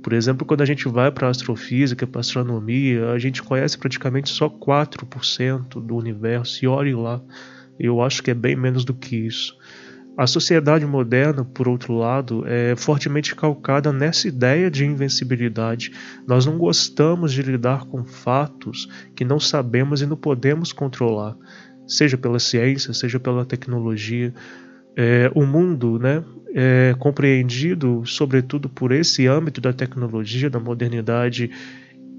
Por 0.01 0.13
exemplo, 0.13 0.45
quando 0.45 0.61
a 0.61 0.65
gente 0.65 0.87
vai 0.87 1.11
para 1.11 1.29
astrofísica, 1.29 2.07
para 2.07 2.21
astronomia, 2.21 3.11
a 3.11 3.19
gente 3.19 3.43
conhece 3.43 3.77
praticamente 3.77 4.29
só 4.29 4.49
4% 4.49 5.81
do 5.81 5.95
universo, 5.95 6.63
e 6.63 6.67
olhe 6.67 6.93
lá, 6.93 7.21
eu 7.79 8.01
acho 8.01 8.23
que 8.23 8.31
é 8.31 8.33
bem 8.33 8.55
menos 8.55 8.83
do 8.83 8.93
que 8.93 9.15
isso. 9.15 9.55
A 10.17 10.27
sociedade 10.27 10.85
moderna, 10.85 11.45
por 11.45 11.67
outro 11.69 11.93
lado, 11.93 12.43
é 12.45 12.75
fortemente 12.75 13.33
calcada 13.33 13.93
nessa 13.93 14.27
ideia 14.27 14.69
de 14.69 14.85
invencibilidade. 14.85 15.91
Nós 16.27 16.45
não 16.45 16.57
gostamos 16.57 17.31
de 17.31 17.41
lidar 17.41 17.85
com 17.85 18.03
fatos 18.03 18.89
que 19.15 19.23
não 19.23 19.39
sabemos 19.39 20.01
e 20.01 20.05
não 20.05 20.17
podemos 20.17 20.73
controlar, 20.73 21.37
seja 21.87 22.17
pela 22.17 22.39
ciência, 22.39 22.93
seja 22.93 23.19
pela 23.19 23.45
tecnologia. 23.45 24.33
É, 24.95 25.31
o 25.33 25.45
mundo 25.45 25.97
né, 25.97 26.23
é 26.53 26.95
compreendido, 26.99 28.03
sobretudo 28.05 28.67
por 28.67 28.91
esse 28.91 29.27
âmbito 29.27 29.61
da 29.61 29.71
tecnologia, 29.71 30.49
da 30.49 30.59
modernidade 30.59 31.49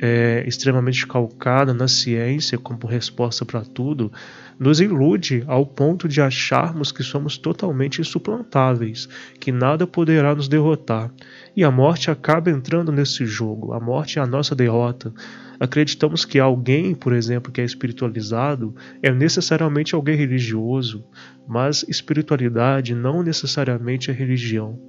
é, 0.03 0.43
extremamente 0.49 1.07
calcada 1.07 1.73
na 1.73 1.87
ciência 1.87 2.59
como 2.59 2.87
resposta 2.87 3.45
para 3.45 3.61
tudo, 3.61 4.11
nos 4.59 4.81
ilude 4.81 5.45
ao 5.47 5.65
ponto 5.65 6.09
de 6.09 6.21
acharmos 6.21 6.91
que 6.91 7.05
somos 7.05 7.39
totalmente 7.39 8.01
insuplantáveis, 8.01 9.09
que 9.39 9.53
nada 9.53 9.87
poderá 9.87 10.35
nos 10.35 10.49
derrotar. 10.49 11.09
E 11.55 11.63
a 11.63 11.71
morte 11.71 12.11
acaba 12.11 12.51
entrando 12.51 12.91
nesse 12.91 13.27
jogo, 13.27 13.75
a 13.75 13.81
morte 13.81 14.19
é 14.19 14.23
a 14.23 14.27
nossa 14.27 14.55
derrota. 14.55 15.13
Acreditamos 15.61 16.25
que 16.25 16.39
alguém, 16.39 16.95
por 16.95 17.13
exemplo, 17.13 17.53
que 17.53 17.61
é 17.61 17.65
espiritualizado, 17.65 18.75
é 19.03 19.13
necessariamente 19.13 19.95
alguém 19.95 20.17
religioso, 20.17 21.05
mas 21.47 21.85
espiritualidade 21.89 22.95
não 22.95 23.23
necessariamente 23.23 24.11
é 24.11 24.15
religião. 24.15 24.81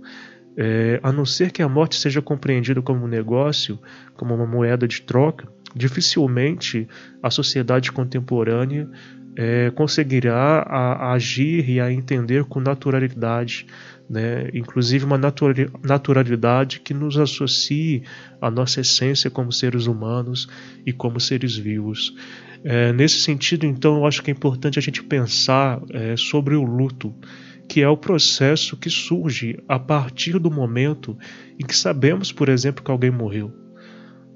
É, 0.55 0.99
a 1.03 1.11
não 1.11 1.25
ser 1.25 1.51
que 1.51 1.61
a 1.61 1.67
morte 1.67 1.95
seja 1.95 2.21
compreendida 2.21 2.81
como 2.81 3.03
um 3.03 3.07
negócio, 3.07 3.77
como 4.15 4.33
uma 4.33 4.45
moeda 4.45 4.87
de 4.87 5.01
troca, 5.01 5.47
dificilmente 5.75 6.87
a 7.21 7.29
sociedade 7.29 7.91
contemporânea 7.91 8.87
é, 9.35 9.71
conseguirá 9.71 10.59
a, 10.67 11.07
a 11.07 11.13
agir 11.13 11.69
e 11.69 11.79
a 11.79 11.91
entender 11.91 12.43
com 12.45 12.59
naturalidade 12.59 13.65
né? 14.09 14.49
inclusive 14.53 15.05
uma 15.05 15.17
naturalidade 15.17 16.79
que 16.79 16.93
nos 16.93 17.17
associe 17.17 18.03
à 18.41 18.51
nossa 18.51 18.81
essência 18.81 19.29
como 19.29 19.51
seres 19.51 19.85
humanos 19.85 20.47
e 20.85 20.91
como 20.91 21.19
seres 21.19 21.55
vivos. 21.55 22.13
É, 22.63 22.93
nesse 22.93 23.19
sentido, 23.19 23.65
então, 23.65 23.97
eu 23.97 24.05
acho 24.05 24.23
que 24.23 24.31
é 24.31 24.33
importante 24.33 24.79
a 24.79 24.81
gente 24.81 25.03
pensar 25.03 25.81
é, 25.91 26.15
sobre 26.15 26.55
o 26.55 26.63
luto 26.63 27.13
que 27.67 27.81
é 27.81 27.87
o 27.87 27.97
processo 27.97 28.77
que 28.77 28.89
surge 28.89 29.57
a 29.67 29.79
partir 29.79 30.37
do 30.37 30.51
momento 30.51 31.17
em 31.59 31.65
que 31.65 31.75
sabemos, 31.75 32.31
por 32.31 32.49
exemplo, 32.49 32.83
que 32.83 32.91
alguém 32.91 33.11
morreu 33.11 33.53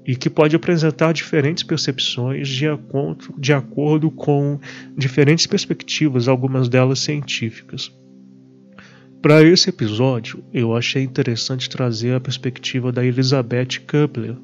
e 0.06 0.16
que 0.16 0.30
pode 0.30 0.56
apresentar 0.56 1.12
diferentes 1.12 1.62
percepções 1.62 2.48
de 2.48 2.66
acordo, 2.66 3.34
de 3.38 3.52
acordo 3.52 4.10
com 4.10 4.58
diferentes 4.96 5.46
perspectivas, 5.46 6.28
algumas 6.28 6.68
delas 6.68 7.00
científicas. 7.00 7.92
Para 9.20 9.42
esse 9.42 9.68
episódio, 9.68 10.44
eu 10.52 10.76
achei 10.76 11.02
interessante 11.02 11.68
trazer 11.68 12.14
a 12.14 12.20
perspectiva 12.20 12.92
da 12.92 13.04
Elizabeth 13.04 13.80
Kubler, 13.86 14.36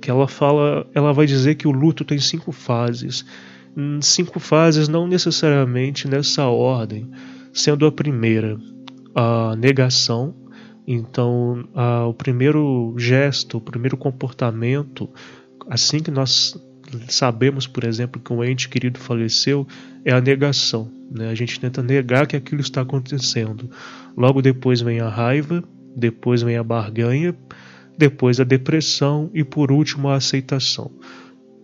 que 0.00 0.10
ela 0.10 0.28
fala, 0.28 0.86
ela 0.94 1.12
vai 1.12 1.24
dizer 1.24 1.54
que 1.54 1.66
o 1.66 1.70
luto 1.70 2.04
tem 2.04 2.18
cinco 2.18 2.52
fases, 2.52 3.24
hum, 3.74 4.02
cinco 4.02 4.38
fases 4.38 4.86
não 4.86 5.06
necessariamente 5.06 6.06
nessa 6.06 6.44
ordem, 6.46 7.10
sendo 7.54 7.86
a 7.86 7.92
primeira 7.92 8.58
a 9.14 9.56
negação, 9.56 10.34
então 10.86 11.68
a, 11.74 12.06
o 12.06 12.14
primeiro 12.14 12.94
gesto, 12.98 13.58
o 13.58 13.60
primeiro 13.60 13.96
comportamento, 13.96 15.08
assim 15.68 16.00
que 16.00 16.10
nós 16.10 16.54
sabemos, 17.08 17.66
por 17.66 17.84
exemplo, 17.84 18.20
que 18.20 18.32
um 18.32 18.42
ente 18.42 18.68
querido 18.68 18.98
faleceu, 18.98 19.66
é 20.04 20.12
a 20.12 20.20
negação. 20.20 20.90
Né? 21.10 21.28
A 21.28 21.34
gente 21.34 21.58
tenta 21.60 21.82
negar 21.82 22.26
que 22.26 22.36
aquilo 22.36 22.60
está 22.60 22.80
acontecendo. 22.80 23.70
Logo 24.16 24.40
depois 24.42 24.80
vem 24.80 25.00
a 25.00 25.08
raiva, 25.08 25.62
depois 25.96 26.42
vem 26.42 26.56
a 26.56 26.62
barganha, 26.62 27.34
depois 27.96 28.40
a 28.40 28.44
depressão 28.44 29.30
e 29.34 29.44
por 29.44 29.70
último 29.70 30.08
a 30.08 30.16
aceitação. 30.16 30.90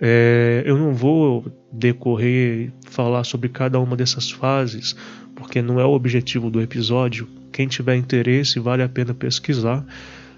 É, 0.00 0.62
eu 0.64 0.78
não 0.78 0.94
vou 0.94 1.44
decorrer 1.73 2.73
falar 2.88 3.25
sobre 3.25 3.49
cada 3.49 3.80
uma 3.80 3.97
dessas 3.97 4.30
fases, 4.30 4.94
porque 5.35 5.61
não 5.61 5.80
é 5.80 5.85
o 5.85 5.90
objetivo 5.90 6.50
do 6.50 6.61
episódio. 6.61 7.28
Quem 7.52 7.66
tiver 7.66 7.97
interesse, 7.97 8.61
vale 8.61 8.82
a 8.82 8.88
pena 8.88 9.14
pesquisar. 9.14 9.85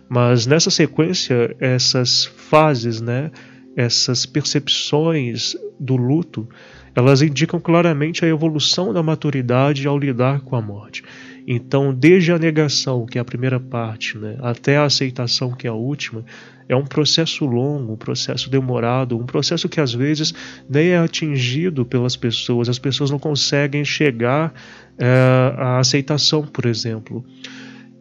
Mas 0.09 0.47
nessa 0.47 0.71
sequência, 0.71 1.55
essas 1.61 2.25
fases, 2.25 3.01
né, 3.01 3.31
essas 3.77 4.27
percepções 4.27 5.57
do 5.79 5.97
luto, 5.97 6.49
elas 6.95 7.23
indicam 7.23 7.61
claramente 7.61 8.25
a 8.25 8.29
evolução 8.29 8.93
da 8.93 9.03
maturidade 9.03 9.87
ao 9.87 9.99
lidar 9.99 10.41
com 10.41 10.57
a 10.57 10.63
morte. 10.63 11.05
Então, 11.47 11.93
desde 11.95 12.33
a 12.33 12.39
negação, 12.39 13.07
que 13.07 13.19
é 13.19 13.21
a 13.21 13.25
primeira 13.25 13.59
parte, 13.59 14.19
né, 14.19 14.37
até 14.41 14.77
a 14.77 14.85
aceitação, 14.85 15.53
que 15.53 15.67
é 15.67 15.71
a 15.71 15.75
última, 15.75 16.25
é 16.69 16.77
um 16.77 16.85
processo 16.85 17.45
longo, 17.45 17.95
um 17.95 17.97
processo 17.97 18.49
demorado, 18.49 19.19
um 19.19 19.27
processo 19.27 19.69
que 19.69 19.81
às 19.81 19.93
vezes 19.93 20.33
nem 20.69 20.91
é 20.91 20.99
atingido 20.99 21.85
pelas 21.85 22.15
pessoas, 22.15 22.69
as 22.69 22.79
pessoas 22.79 23.11
não 23.11 23.19
conseguem 23.19 23.85
chegar 23.85 24.53
é, 24.99 25.55
à 25.57 25.79
aceitação, 25.79 26.43
por 26.47 26.67
exemplo. 26.67 27.25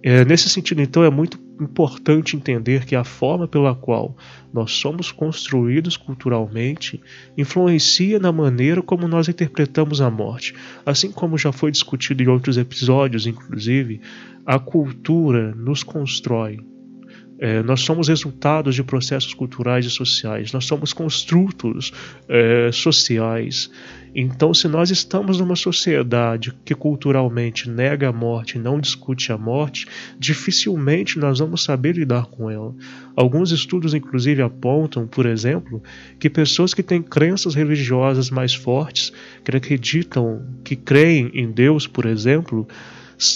É, 0.04 0.24
nesse 0.24 0.50
sentido, 0.50 0.82
então, 0.82 1.04
é 1.04 1.10
muito 1.10 1.40
importante 1.60 2.36
entender 2.36 2.86
que 2.86 2.96
a 2.96 3.04
forma 3.04 3.48
pela 3.48 3.76
qual 3.76 4.16
nós 4.54 4.72
somos 4.72 5.12
construídos 5.12 5.98
culturalmente 5.98 7.02
influencia 7.38 8.20
na 8.20 8.32
maneira 8.32 8.82
como 8.82 9.08
nós 9.08 9.28
interpretamos 9.28 10.02
a 10.02 10.10
morte. 10.10 10.56
Assim 10.86 11.12
como 11.12 11.38
já 11.38 11.52
foi 11.52 11.72
discutido 11.72 12.24
em 12.24 12.28
outros 12.28 12.58
episódios, 12.58 13.28
inclusive, 13.28 14.02
a 14.46 14.58
cultura 14.58 15.54
nos 15.54 15.84
constrói, 15.84 16.60
é, 17.40 17.64
nós 17.64 17.82
somos 17.82 18.10
resultados 18.10 18.76
de 18.76 18.84
processos 18.84 19.34
culturais 19.34 19.86
e 19.86 19.90
sociais, 19.90 20.52
nós 20.52 20.66
somos 20.66 20.92
construtos 20.92 21.94
é, 22.28 22.70
sociais. 22.72 23.72
Então, 24.14 24.54
se 24.54 24.68
nós 24.68 24.90
estamos 24.90 25.40
numa 25.40 25.56
sociedade 25.56 26.54
que 26.66 26.76
culturalmente 26.76 27.70
nega 27.70 28.10
a 28.10 28.12
morte 28.12 28.58
não 28.58 28.80
discute 28.80 29.32
a 29.32 29.38
morte, 29.38 29.88
dificilmente 30.18 31.18
nós 31.18 31.40
vamos 31.40 31.64
saber 31.64 31.96
lidar 31.96 32.26
com 32.26 32.50
ela. 32.50 32.76
Alguns 33.16 33.52
estudos, 33.52 33.94
inclusive, 33.94 34.42
apontam, 34.42 35.08
por 35.08 35.26
exemplo, 35.26 35.82
que 36.20 36.30
pessoas 36.30 36.74
que 36.74 36.84
têm 36.84 37.02
crenças 37.02 37.56
religiosas 37.56 38.30
mais 38.30 38.54
fortes, 38.54 39.14
que 39.46 39.56
acreditam, 39.56 40.46
que 40.64 40.76
creem 40.76 41.30
em 41.34 41.52
Deus, 41.52 41.88
por 41.88 42.06
exemplo, 42.06 42.68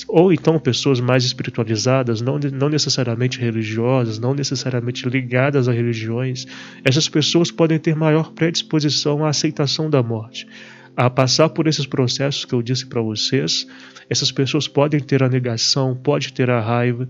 ou 0.08 0.32
então 0.32 0.58
pessoas 0.60 1.00
mais 1.00 1.26
espiritualizadas, 1.26 2.22
não, 2.22 2.40
não 2.40 2.70
necessariamente 2.70 3.40
religiosas, 3.40 4.18
não 4.18 4.34
necessariamente 4.34 5.08
ligadas 5.08 5.68
a 5.68 5.74
religiões, 5.74 6.46
essas 6.86 7.10
pessoas 7.10 7.52
podem 7.52 7.78
ter 7.78 7.96
maior 7.96 8.32
predisposição 8.32 9.26
à 9.26 9.30
aceitação 9.30 9.90
da 9.90 10.02
morte. 10.02 10.48
A 10.96 11.10
passar 11.10 11.50
por 11.50 11.68
esses 11.68 11.86
processos 11.86 12.46
que 12.46 12.54
eu 12.54 12.62
disse 12.62 12.86
para 12.86 13.02
vocês, 13.02 13.68
essas 14.10 14.32
pessoas 14.32 14.68
podem 14.68 15.00
ter 15.00 15.24
a 15.24 15.30
negação, 15.30 15.96
pode 15.96 16.32
ter 16.32 16.50
a 16.50 16.62
raiva, 16.62 17.10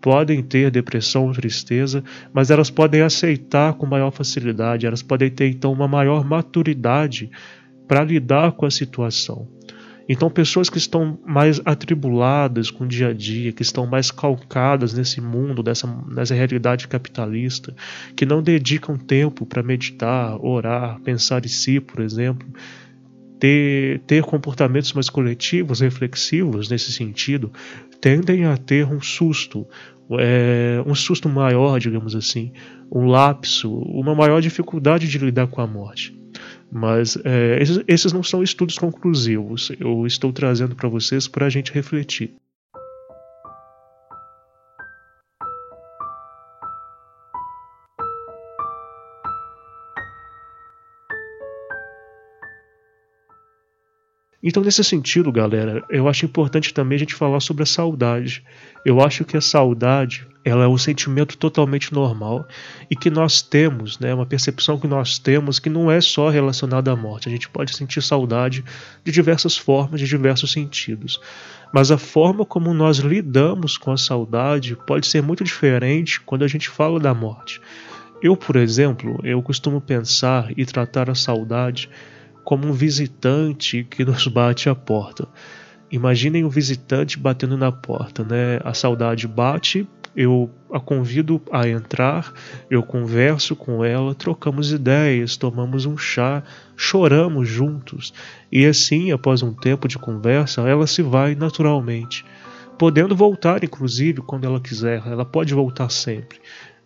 podem 0.00 0.42
ter 0.42 0.70
depressão, 0.70 1.30
tristeza, 1.32 2.02
mas 2.32 2.50
elas 2.50 2.70
podem 2.70 3.02
aceitar 3.02 3.74
com 3.74 3.86
maior 3.86 4.10
facilidade, 4.10 4.86
elas 4.86 5.02
podem 5.02 5.30
ter 5.30 5.48
então 5.48 5.72
uma 5.72 5.86
maior 5.86 6.24
maturidade 6.24 7.30
para 7.86 8.04
lidar 8.04 8.52
com 8.52 8.66
a 8.66 8.70
situação. 8.70 9.48
Então, 10.12 10.28
pessoas 10.28 10.68
que 10.68 10.76
estão 10.76 11.16
mais 11.24 11.60
atribuladas 11.64 12.68
com 12.68 12.82
o 12.82 12.88
dia 12.88 13.10
a 13.10 13.12
dia, 13.12 13.52
que 13.52 13.62
estão 13.62 13.86
mais 13.86 14.10
calcadas 14.10 14.92
nesse 14.92 15.20
mundo, 15.20 15.62
dessa, 15.62 15.86
nessa 16.08 16.34
realidade 16.34 16.88
capitalista, 16.88 17.72
que 18.16 18.26
não 18.26 18.42
dedicam 18.42 18.98
tempo 18.98 19.46
para 19.46 19.62
meditar, 19.62 20.36
orar, 20.44 20.98
pensar 21.02 21.44
em 21.44 21.48
si, 21.48 21.78
por 21.78 22.00
exemplo, 22.00 22.44
ter, 23.38 24.00
ter 24.00 24.24
comportamentos 24.24 24.92
mais 24.94 25.08
coletivos, 25.08 25.78
reflexivos 25.78 26.68
nesse 26.68 26.92
sentido, 26.92 27.52
tendem 28.00 28.46
a 28.46 28.56
ter 28.56 28.84
um 28.84 29.00
susto, 29.00 29.64
é, 30.18 30.82
um 30.84 30.94
susto 30.96 31.28
maior, 31.28 31.78
digamos 31.78 32.16
assim, 32.16 32.52
um 32.90 33.04
lapso, 33.06 33.72
uma 33.72 34.16
maior 34.16 34.42
dificuldade 34.42 35.06
de 35.06 35.18
lidar 35.18 35.46
com 35.46 35.60
a 35.60 35.68
morte. 35.68 36.19
Mas 36.70 37.16
é, 37.24 37.60
esses, 37.60 37.82
esses 37.88 38.12
não 38.12 38.22
são 38.22 38.42
estudos 38.42 38.78
conclusivos. 38.78 39.72
Eu 39.80 40.06
estou 40.06 40.32
trazendo 40.32 40.76
para 40.76 40.88
vocês 40.88 41.26
para 41.26 41.46
a 41.46 41.50
gente 41.50 41.72
refletir. 41.72 42.34
Então, 54.42 54.62
nesse 54.62 54.82
sentido, 54.82 55.30
galera, 55.30 55.84
eu 55.90 56.08
acho 56.08 56.24
importante 56.24 56.72
também 56.72 56.96
a 56.96 57.00
gente 57.00 57.14
falar 57.14 57.40
sobre 57.40 57.62
a 57.62 57.66
saudade. 57.66 58.42
Eu 58.84 59.00
acho 59.00 59.24
que 59.24 59.36
a 59.36 59.40
saudade 59.40 60.26
ela 60.42 60.64
é 60.64 60.68
um 60.68 60.78
sentimento 60.78 61.36
totalmente 61.36 61.92
normal 61.92 62.48
e 62.90 62.96
que 62.96 63.10
nós 63.10 63.42
temos, 63.42 63.98
né, 63.98 64.14
uma 64.14 64.24
percepção 64.24 64.78
que 64.78 64.86
nós 64.86 65.18
temos 65.18 65.58
que 65.58 65.68
não 65.68 65.90
é 65.90 66.00
só 66.00 66.30
relacionada 66.30 66.90
à 66.90 66.96
morte. 66.96 67.28
A 67.28 67.30
gente 67.30 67.50
pode 67.50 67.76
sentir 67.76 68.02
saudade 68.02 68.64
de 69.04 69.12
diversas 69.12 69.56
formas, 69.58 70.00
de 70.00 70.06
diversos 70.06 70.50
sentidos. 70.50 71.20
Mas 71.72 71.90
a 71.90 71.98
forma 71.98 72.44
como 72.46 72.72
nós 72.72 72.96
lidamos 72.96 73.76
com 73.76 73.92
a 73.92 73.98
saudade 73.98 74.76
pode 74.86 75.06
ser 75.06 75.22
muito 75.22 75.44
diferente 75.44 76.20
quando 76.20 76.44
a 76.44 76.48
gente 76.48 76.70
fala 76.70 76.98
da 76.98 77.12
morte. 77.12 77.60
Eu, 78.22 78.36
por 78.36 78.56
exemplo, 78.56 79.20
eu 79.22 79.42
costumo 79.42 79.80
pensar 79.80 80.50
e 80.56 80.64
tratar 80.64 81.10
a 81.10 81.14
saudade 81.14 81.88
como 82.44 82.66
um 82.66 82.72
visitante 82.72 83.84
que 83.84 84.04
nos 84.04 84.26
bate 84.26 84.68
à 84.68 84.74
porta. 84.74 85.28
Imaginem 85.90 86.44
o 86.44 86.46
um 86.46 86.50
visitante 86.50 87.18
batendo 87.18 87.56
na 87.56 87.72
porta, 87.72 88.22
né? 88.22 88.60
A 88.64 88.72
saudade 88.72 89.26
bate, 89.26 89.88
eu 90.14 90.50
a 90.72 90.78
convido 90.78 91.40
a 91.50 91.68
entrar, 91.68 92.32
eu 92.70 92.82
converso 92.82 93.56
com 93.56 93.84
ela, 93.84 94.14
trocamos 94.14 94.72
ideias, 94.72 95.36
tomamos 95.36 95.86
um 95.86 95.96
chá, 95.96 96.42
choramos 96.76 97.48
juntos. 97.48 98.12
E 98.52 98.64
assim, 98.66 99.10
após 99.10 99.42
um 99.42 99.52
tempo 99.52 99.88
de 99.88 99.98
conversa, 99.98 100.62
ela 100.62 100.86
se 100.86 101.02
vai 101.02 101.34
naturalmente, 101.34 102.24
podendo 102.78 103.16
voltar 103.16 103.64
inclusive 103.64 104.20
quando 104.22 104.44
ela 104.44 104.60
quiser. 104.60 105.02
Ela 105.06 105.24
pode 105.24 105.52
voltar 105.54 105.90
sempre. 105.90 106.38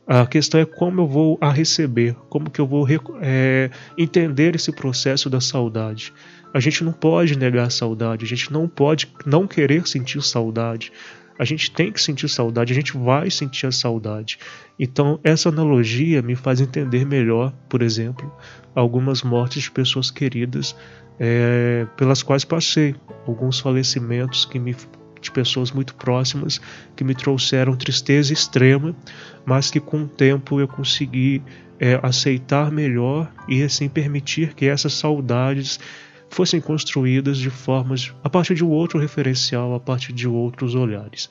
A 0.06 0.26
questão 0.26 0.60
é 0.60 0.66
como 0.66 1.00
eu 1.00 1.06
vou 1.06 1.38
a 1.40 1.50
receber, 1.50 2.14
como 2.28 2.50
que 2.50 2.60
eu 2.60 2.66
vou 2.66 2.86
é, 3.22 3.70
entender 3.96 4.54
esse 4.54 4.70
processo 4.70 5.30
da 5.30 5.40
saudade. 5.40 6.12
A 6.52 6.60
gente 6.60 6.84
não 6.84 6.92
pode 6.92 7.38
negar 7.38 7.66
a 7.66 7.70
saudade, 7.70 8.24
a 8.24 8.28
gente 8.28 8.52
não 8.52 8.68
pode 8.68 9.10
não 9.24 9.46
querer 9.46 9.86
sentir 9.88 10.22
saudade. 10.22 10.92
A 11.38 11.44
gente 11.44 11.70
tem 11.70 11.90
que 11.90 12.00
sentir 12.00 12.28
saudade, 12.28 12.72
a 12.72 12.76
gente 12.76 12.96
vai 12.96 13.30
sentir 13.30 13.66
a 13.66 13.72
saudade. 13.72 14.38
Então, 14.78 15.18
essa 15.24 15.48
analogia 15.48 16.22
me 16.22 16.36
faz 16.36 16.60
entender 16.60 17.04
melhor, 17.04 17.52
por 17.68 17.82
exemplo, 17.82 18.32
algumas 18.74 19.22
mortes 19.22 19.64
de 19.64 19.70
pessoas 19.70 20.10
queridas 20.10 20.76
é, 21.18 21.86
pelas 21.96 22.22
quais 22.22 22.44
passei, 22.44 22.94
alguns 23.26 23.58
falecimentos 23.58 24.44
que 24.44 24.58
me 24.58 24.76
de 25.24 25.30
pessoas 25.32 25.72
muito 25.72 25.94
próximas 25.94 26.60
que 26.94 27.02
me 27.02 27.14
trouxeram 27.14 27.76
tristeza 27.76 28.32
extrema, 28.32 28.94
mas 29.44 29.70
que 29.70 29.80
com 29.80 30.04
o 30.04 30.08
tempo 30.08 30.60
eu 30.60 30.68
consegui 30.68 31.42
é, 31.80 31.98
aceitar 32.02 32.70
melhor 32.70 33.30
e 33.48 33.62
assim 33.62 33.88
permitir 33.88 34.54
que 34.54 34.66
essas 34.66 34.94
saudades 34.94 35.80
fossem 36.30 36.60
construídas 36.60 37.38
de 37.38 37.50
formas 37.50 38.12
a 38.22 38.30
partir 38.30 38.54
de 38.54 38.64
um 38.64 38.70
outro 38.70 38.98
referencial, 38.98 39.74
a 39.74 39.80
partir 39.80 40.12
de 40.12 40.28
outros 40.28 40.74
olhares. 40.74 41.30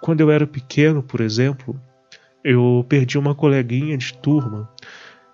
Quando 0.00 0.20
eu 0.20 0.30
era 0.30 0.46
pequeno, 0.46 1.02
por 1.02 1.20
exemplo, 1.20 1.78
eu 2.44 2.84
perdi 2.88 3.18
uma 3.18 3.34
coleguinha 3.34 3.96
de 3.96 4.14
turma 4.14 4.68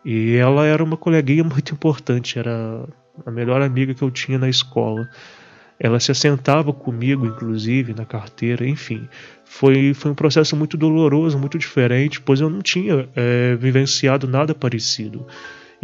e 0.04 0.34
ela 0.34 0.66
era 0.66 0.82
uma 0.82 0.96
coleguinha 0.96 1.44
muito 1.44 1.72
importante, 1.72 2.38
era 2.38 2.86
a 3.24 3.30
melhor 3.30 3.62
amiga 3.62 3.94
que 3.94 4.02
eu 4.02 4.10
tinha 4.10 4.38
na 4.38 4.48
escola. 4.48 5.08
Ela 5.78 5.98
se 5.98 6.10
assentava 6.10 6.72
comigo, 6.72 7.26
inclusive, 7.26 7.94
na 7.94 8.04
carteira, 8.04 8.66
enfim. 8.66 9.08
Foi, 9.44 9.92
foi 9.94 10.10
um 10.10 10.14
processo 10.14 10.56
muito 10.56 10.76
doloroso, 10.76 11.38
muito 11.38 11.58
diferente, 11.58 12.20
pois 12.20 12.40
eu 12.40 12.48
não 12.48 12.62
tinha 12.62 13.08
é, 13.14 13.56
vivenciado 13.56 14.26
nada 14.28 14.54
parecido. 14.54 15.26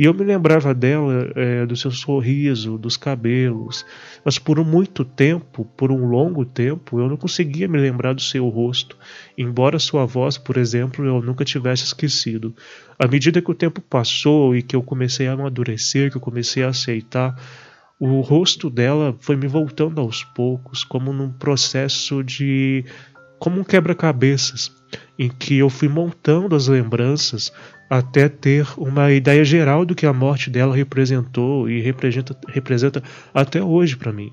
E 0.01 0.05
eu 0.05 0.15
me 0.15 0.25
lembrava 0.25 0.73
dela, 0.73 1.31
é, 1.35 1.67
do 1.67 1.77
seu 1.77 1.91
sorriso, 1.91 2.79
dos 2.79 2.97
cabelos, 2.97 3.85
mas 4.25 4.39
por 4.39 4.65
muito 4.65 5.05
tempo, 5.05 5.63
por 5.77 5.93
um 5.93 6.07
longo 6.07 6.43
tempo, 6.43 6.99
eu 6.99 7.07
não 7.07 7.19
conseguia 7.19 7.69
me 7.69 7.79
lembrar 7.79 8.15
do 8.15 8.23
seu 8.23 8.49
rosto, 8.49 8.97
embora 9.37 9.79
sua 9.79 10.07
voz, 10.07 10.39
por 10.39 10.57
exemplo, 10.57 11.05
eu 11.05 11.21
nunca 11.21 11.45
tivesse 11.45 11.85
esquecido. 11.85 12.55
À 12.99 13.07
medida 13.07 13.43
que 13.43 13.51
o 13.51 13.55
tempo 13.55 13.83
passou 13.83 14.57
e 14.57 14.63
que 14.63 14.75
eu 14.75 14.83
comecei 14.83 15.29
a 15.29 15.33
amadurecer, 15.33 16.11
que 16.11 16.17
eu 16.17 16.23
comecei 16.23 16.63
a 16.63 16.69
aceitar, 16.69 17.37
o 18.01 18.23
rosto 18.23 18.71
dela 18.71 19.15
foi 19.21 19.37
me 19.37 19.47
voltando 19.47 20.01
aos 20.01 20.25
poucos, 20.25 20.83
como 20.83 21.13
num 21.13 21.31
processo 21.31 22.25
de. 22.25 22.83
como 23.39 23.61
um 23.61 23.65
quebra-cabeças, 23.65 24.75
em 25.19 25.29
que 25.29 25.59
eu 25.59 25.69
fui 25.69 25.87
montando 25.87 26.57
as 26.57 26.67
lembranças 26.67 27.53
até 27.91 28.27
ter 28.27 28.67
uma 28.79 29.13
ideia 29.13 29.45
geral 29.45 29.85
do 29.85 29.95
que 29.95 30.07
a 30.07 30.15
morte 30.15 30.49
dela 30.49 30.75
representou 30.75 31.69
e 31.69 31.81
representa, 31.83 32.35
representa 32.49 33.03
até 33.35 33.63
hoje 33.63 33.99
para 33.99 34.13
mim. 34.13 34.33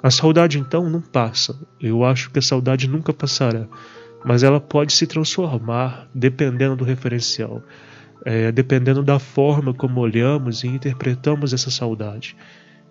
A 0.00 0.10
saudade 0.10 0.58
então 0.58 0.88
não 0.88 1.00
passa. 1.00 1.58
Eu 1.80 2.04
acho 2.04 2.30
que 2.30 2.38
a 2.38 2.42
saudade 2.42 2.86
nunca 2.86 3.12
passará, 3.12 3.66
mas 4.24 4.44
ela 4.44 4.60
pode 4.60 4.92
se 4.92 5.08
transformar 5.08 6.08
dependendo 6.14 6.76
do 6.76 6.84
referencial, 6.84 7.62
é, 8.24 8.52
dependendo 8.52 9.02
da 9.02 9.18
forma 9.18 9.74
como 9.74 10.00
olhamos 10.00 10.62
e 10.62 10.68
interpretamos 10.68 11.52
essa 11.52 11.70
saudade. 11.70 12.36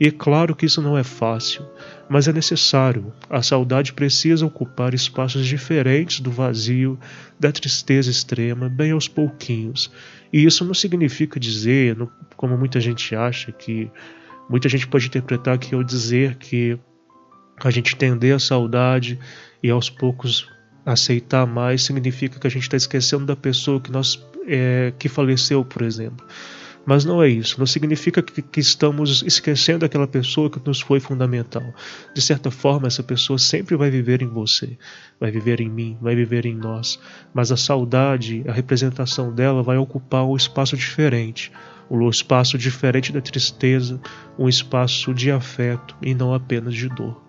E 0.01 0.07
é 0.07 0.11
claro 0.11 0.55
que 0.55 0.65
isso 0.65 0.81
não 0.81 0.97
é 0.97 1.03
fácil, 1.03 1.63
mas 2.09 2.27
é 2.27 2.33
necessário. 2.33 3.13
A 3.29 3.43
saudade 3.43 3.93
precisa 3.93 4.43
ocupar 4.43 4.95
espaços 4.95 5.45
diferentes 5.45 6.21
do 6.21 6.31
vazio, 6.31 6.99
da 7.39 7.51
tristeza 7.51 8.09
extrema, 8.09 8.67
bem 8.67 8.93
aos 8.93 9.07
pouquinhos. 9.07 9.91
E 10.33 10.43
isso 10.43 10.65
não 10.65 10.73
significa 10.73 11.39
dizer, 11.39 11.95
como 12.35 12.57
muita 12.57 12.79
gente 12.79 13.15
acha, 13.15 13.51
que 13.51 13.91
muita 14.49 14.67
gente 14.67 14.87
pode 14.87 15.05
interpretar 15.05 15.59
que 15.59 15.75
eu 15.75 15.83
dizer 15.83 16.33
que 16.37 16.79
a 17.63 17.69
gente 17.69 17.93
entender 17.93 18.31
a 18.31 18.39
saudade 18.39 19.19
e 19.61 19.69
aos 19.69 19.87
poucos 19.87 20.49
aceitar 20.83 21.45
mais 21.45 21.83
significa 21.83 22.39
que 22.39 22.47
a 22.47 22.49
gente 22.49 22.63
está 22.63 22.75
esquecendo 22.75 23.27
da 23.27 23.35
pessoa 23.35 23.79
que 23.79 23.91
nós 23.91 24.19
é, 24.47 24.91
que 24.97 25.07
faleceu, 25.07 25.63
por 25.63 25.83
exemplo. 25.83 26.25
Mas 26.85 27.05
não 27.05 27.21
é 27.21 27.27
isso. 27.27 27.59
Não 27.59 27.65
significa 27.65 28.21
que, 28.21 28.41
que, 28.41 28.59
estamos 28.59 29.21
esquecendo 29.23 29.85
aquela 29.85 30.07
pessoa 30.07 30.49
que 30.49 30.59
nos 30.65 30.81
foi 30.81 30.99
fundamental. 30.99 31.63
De 32.13 32.21
certa 32.21 32.49
forma, 32.49 32.87
essa 32.87 33.03
pessoa 33.03 33.37
sempre 33.37 33.75
vai 33.75 33.91
viver 33.91 34.21
em 34.21 34.27
você, 34.27 34.77
vai 35.19 35.31
viver 35.31 35.61
em 35.61 35.69
mim, 35.69 35.97
vai 36.01 36.15
viver 36.15 36.45
em 36.45 36.55
nós. 36.55 36.99
Mas 37.33 37.51
a 37.51 37.57
saudade, 37.57 38.43
a 38.47 38.51
representação 38.51 39.33
dela 39.33 39.61
vai 39.61 39.77
ocupar 39.77 40.25
um 40.25 40.35
espaço 40.35 40.75
diferente. 40.75 41.51
Um 41.89 42.09
espaço 42.09 42.57
diferente 42.57 43.11
da 43.11 43.21
tristeza, 43.21 43.99
um 44.39 44.47
espaço 44.47 45.13
de 45.13 45.29
afeto 45.29 45.95
e 46.01 46.15
não 46.15 46.33
apenas 46.33 46.73
de 46.73 46.87
dor. 46.87 47.21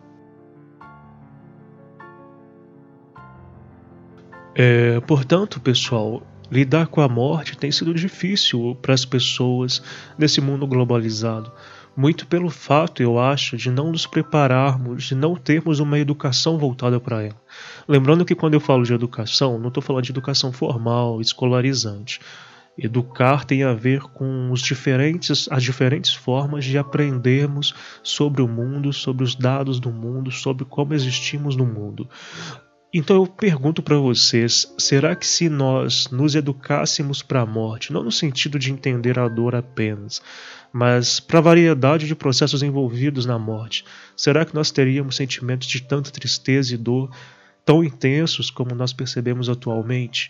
É, 4.55 5.01
portanto, 5.01 5.59
pessoal, 5.61 6.23
Lidar 6.53 6.87
com 6.89 7.01
a 7.01 7.09
morte 7.09 7.57
tem 7.57 7.73
sido 7.73 7.95
difícil 7.95 8.77
para 8.83 8.93
as 8.93 9.07
pessoas 9.07 9.83
nesse 10.19 10.39
mundo 10.39 10.67
globalizado. 10.67 11.51
Muito 11.97 12.27
pelo 12.27 12.51
fato, 12.51 13.03
eu 13.03 13.19
acho, 13.19 13.57
de 13.57 13.71
não 13.71 13.91
nos 13.91 14.05
prepararmos, 14.07 15.05
de 15.05 15.15
não 15.15 15.35
termos 15.35 15.81
uma 15.81 15.99
educação 15.99 16.59
voltada 16.59 17.01
para 17.01 17.23
ela. 17.23 17.41
Lembrando 17.89 18.23
que 18.23 18.35
quando 18.35 18.53
eu 18.53 18.61
falo 18.61 18.85
de 18.85 18.93
educação, 18.93 19.59
não 19.59 19.69
estou 19.69 19.83
falando 19.83 20.05
de 20.05 20.13
educação 20.13 20.53
formal, 20.53 21.23
escolarizante. 21.23 22.21
Educar 22.77 23.47
tem 23.47 23.63
a 23.63 23.73
ver 23.73 24.03
com 24.03 24.51
os 24.53 24.61
diferentes, 24.61 25.49
as 25.51 25.63
diferentes 25.63 26.13
formas 26.13 26.67
de 26.67 26.77
aprendermos 26.77 27.75
sobre 28.03 28.43
o 28.43 28.49
mundo, 28.49 28.93
sobre 28.93 29.25
os 29.25 29.35
dados 29.35 29.81
do 29.81 29.91
mundo, 29.91 30.31
sobre 30.31 30.67
como 30.67 30.93
existimos 30.93 31.57
no 31.57 31.65
mundo. 31.65 32.07
Então 32.95 33.17
eu 33.17 33.27
pergunto 33.27 33.83
para 33.83 33.97
vocês: 33.97 34.67
será 34.79 35.17
que 35.17 35.27
se 35.27 35.49
nós 35.49 36.09
nos 36.11 36.35
educássemos 36.35 37.23
para 37.23 37.41
a 37.41 37.47
morte, 37.47 37.91
não 37.91 38.03
no 38.03 38.13
sentido 38.13 38.59
de 38.59 38.71
entender 38.71 39.19
a 39.19 39.29
dor 39.29 39.55
apenas, 39.55 40.21
mas 40.71 41.19
para 41.19 41.39
a 41.39 41.43
variedade 41.43 42.07
de 42.07 42.15
processos 42.15 42.63
envolvidos 42.63 43.25
na 43.25 43.39
morte, 43.39 43.85
será 44.15 44.45
que 44.45 44.55
nós 44.55 44.71
teríamos 44.71 45.17
sentimentos 45.17 45.69
de 45.69 45.81
tanta 45.81 46.11
tristeza 46.11 46.75
e 46.75 46.77
dor 46.77 47.11
tão 47.65 47.83
intensos 47.83 48.51
como 48.51 48.75
nós 48.75 48.93
percebemos 48.93 49.49
atualmente? 49.49 50.29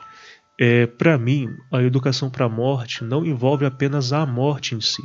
É, 0.60 0.86
para 0.86 1.16
mim, 1.16 1.48
a 1.72 1.82
educação 1.82 2.28
para 2.28 2.44
a 2.44 2.48
morte 2.48 3.02
não 3.02 3.24
envolve 3.24 3.64
apenas 3.64 4.12
a 4.12 4.26
morte 4.26 4.74
em 4.74 4.80
si, 4.80 5.02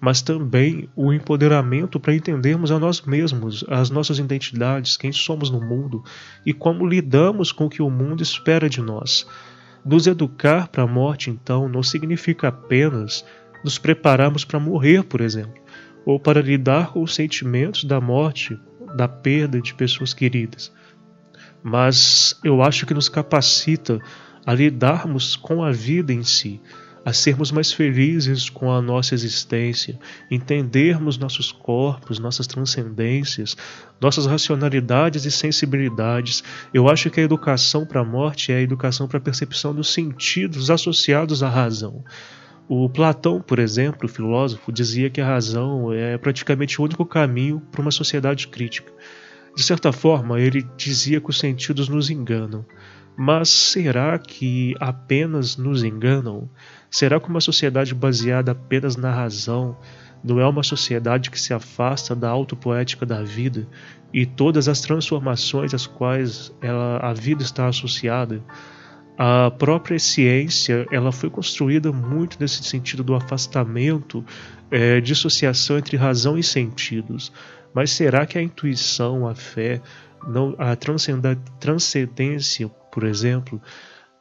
mas 0.00 0.20
também 0.20 0.88
o 0.96 1.12
empoderamento 1.12 2.00
para 2.00 2.14
entendermos 2.14 2.72
a 2.72 2.80
nós 2.80 3.00
mesmos, 3.02 3.64
as 3.68 3.90
nossas 3.90 4.18
identidades, 4.18 4.96
quem 4.96 5.12
somos 5.12 5.50
no 5.50 5.60
mundo 5.60 6.02
e 6.44 6.52
como 6.52 6.86
lidamos 6.86 7.52
com 7.52 7.66
o 7.66 7.70
que 7.70 7.80
o 7.80 7.88
mundo 7.88 8.22
espera 8.22 8.68
de 8.68 8.82
nós. 8.82 9.26
Nos 9.84 10.08
educar 10.08 10.66
para 10.68 10.82
a 10.82 10.86
morte, 10.86 11.30
então, 11.30 11.68
não 11.68 11.82
significa 11.82 12.48
apenas 12.48 13.24
nos 13.64 13.78
prepararmos 13.78 14.44
para 14.44 14.58
morrer, 14.58 15.04
por 15.04 15.20
exemplo, 15.20 15.62
ou 16.04 16.18
para 16.18 16.42
lidar 16.42 16.92
com 16.92 17.02
os 17.02 17.14
sentimentos 17.14 17.84
da 17.84 18.00
morte, 18.00 18.58
da 18.96 19.06
perda 19.06 19.60
de 19.60 19.74
pessoas 19.74 20.12
queridas. 20.12 20.72
Mas 21.62 22.38
eu 22.44 22.62
acho 22.62 22.84
que 22.84 22.94
nos 22.94 23.08
capacita 23.08 24.00
a 24.48 24.54
lidarmos 24.54 25.36
com 25.36 25.62
a 25.62 25.70
vida 25.70 26.10
em 26.10 26.22
si, 26.22 26.58
a 27.04 27.12
sermos 27.12 27.52
mais 27.52 27.70
felizes 27.70 28.48
com 28.48 28.72
a 28.72 28.80
nossa 28.80 29.12
existência, 29.12 29.98
entendermos 30.30 31.18
nossos 31.18 31.52
corpos, 31.52 32.18
nossas 32.18 32.46
transcendências, 32.46 33.54
nossas 34.00 34.24
racionalidades 34.24 35.26
e 35.26 35.30
sensibilidades. 35.30 36.42
Eu 36.72 36.88
acho 36.88 37.10
que 37.10 37.20
a 37.20 37.24
educação 37.24 37.84
para 37.84 38.00
a 38.00 38.04
morte 38.04 38.50
é 38.50 38.56
a 38.56 38.62
educação 38.62 39.06
para 39.06 39.18
a 39.18 39.20
percepção 39.20 39.74
dos 39.74 39.92
sentidos 39.92 40.70
associados 40.70 41.42
à 41.42 41.48
razão. 41.50 42.02
O 42.66 42.88
Platão, 42.88 43.42
por 43.42 43.58
exemplo, 43.58 44.06
o 44.06 44.10
filósofo, 44.10 44.72
dizia 44.72 45.10
que 45.10 45.20
a 45.20 45.26
razão 45.26 45.92
é 45.92 46.16
praticamente 46.16 46.80
o 46.80 46.84
único 46.84 47.04
caminho 47.04 47.60
para 47.70 47.82
uma 47.82 47.90
sociedade 47.90 48.48
crítica. 48.48 48.90
De 49.54 49.62
certa 49.62 49.92
forma, 49.92 50.40
ele 50.40 50.66
dizia 50.74 51.20
que 51.20 51.28
os 51.28 51.38
sentidos 51.38 51.86
nos 51.86 52.08
enganam. 52.08 52.64
Mas 53.20 53.48
será 53.48 54.16
que 54.16 54.76
apenas 54.78 55.56
nos 55.56 55.82
enganam? 55.82 56.48
Será 56.88 57.18
que 57.18 57.28
uma 57.28 57.40
sociedade 57.40 57.92
baseada 57.92 58.52
apenas 58.52 58.96
na 58.96 59.12
razão 59.12 59.76
não 60.22 60.38
é 60.38 60.46
uma 60.46 60.62
sociedade 60.62 61.28
que 61.28 61.40
se 61.40 61.52
afasta 61.52 62.14
da 62.14 62.28
autopoética 62.28 63.04
da 63.04 63.24
vida 63.24 63.66
e 64.14 64.24
todas 64.24 64.68
as 64.68 64.80
transformações 64.80 65.74
às 65.74 65.84
quais 65.84 66.54
ela, 66.62 66.98
a 66.98 67.12
vida 67.12 67.42
está 67.42 67.66
associada? 67.66 68.40
A 69.18 69.50
própria 69.50 69.98
ciência 69.98 70.86
ela 70.92 71.10
foi 71.10 71.28
construída 71.28 71.90
muito 71.90 72.36
nesse 72.38 72.62
sentido 72.62 73.02
do 73.02 73.16
afastamento, 73.16 74.24
é, 74.70 75.00
dissociação 75.00 75.76
entre 75.76 75.96
razão 75.96 76.38
e 76.38 76.42
sentidos. 76.44 77.32
Mas 77.74 77.90
será 77.90 78.24
que 78.24 78.38
a 78.38 78.42
intuição, 78.42 79.26
a 79.26 79.34
fé, 79.34 79.82
não, 80.24 80.54
a 80.56 80.76
transcendência 80.76 82.70
por 82.90 83.04
exemplo, 83.04 83.60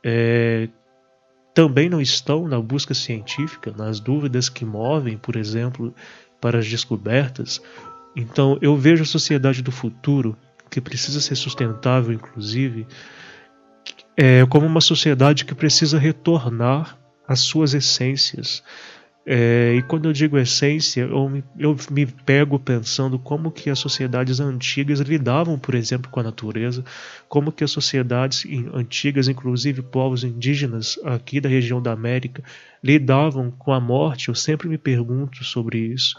é, 0.04 0.70
também 1.54 1.90
não 1.90 2.00
estão 2.00 2.48
na 2.48 2.60
busca 2.62 2.94
científica, 2.94 3.74
nas 3.76 4.00
dúvidas 4.00 4.48
que 4.48 4.64
movem, 4.64 5.18
por 5.18 5.36
exemplo, 5.36 5.94
para 6.40 6.60
as 6.60 6.68
descobertas. 6.68 7.62
Então, 8.16 8.58
eu 8.62 8.76
vejo 8.78 9.04
a 9.04 9.06
sociedade 9.06 9.62
do 9.62 9.72
futuro, 9.72 10.38
que 10.70 10.82
precisa 10.82 11.20
ser 11.20 11.36
sustentável, 11.36 12.14
inclusive, 12.14 12.86
é, 14.16 14.46
como 14.48 14.66
uma 14.66 14.82
sociedade 14.82 15.46
que 15.46 15.56
precisa 15.56 15.98
retornar 15.98 16.98
às 17.28 17.40
suas 17.40 17.74
essências, 17.74 18.64
é, 19.30 19.76
e 19.76 19.82
quando 19.82 20.08
eu 20.08 20.14
digo 20.14 20.38
essência, 20.38 21.02
eu 21.02 21.28
me, 21.28 21.44
eu 21.60 21.76
me 21.92 22.06
pego 22.06 22.58
pensando 22.58 23.20
como 23.20 23.52
que 23.52 23.70
as 23.70 23.78
sociedades 23.78 24.40
antigas 24.40 25.02
lidavam, 25.02 25.60
por 25.60 25.76
exemplo, 25.76 26.10
com 26.10 26.22
a 26.22 26.24
natureza, 26.24 26.82
como 27.28 27.52
que 27.52 27.62
as 27.62 27.72
sociedades 27.72 28.46
antigas, 28.74 29.28
inclusive 29.28 29.82
povos 29.82 30.24
indígenas 30.24 30.98
aqui 31.04 31.42
da 31.42 31.50
região 31.50 31.82
da 31.82 31.92
América, 31.92 32.42
lidavam 32.82 33.52
com 33.52 33.74
a 33.74 33.82
morte. 33.82 34.30
Eu 34.30 34.36
sempre 34.36 34.70
me 34.70 34.78
pergunto 34.78 35.44
sobre 35.44 35.78
isso. 35.80 36.16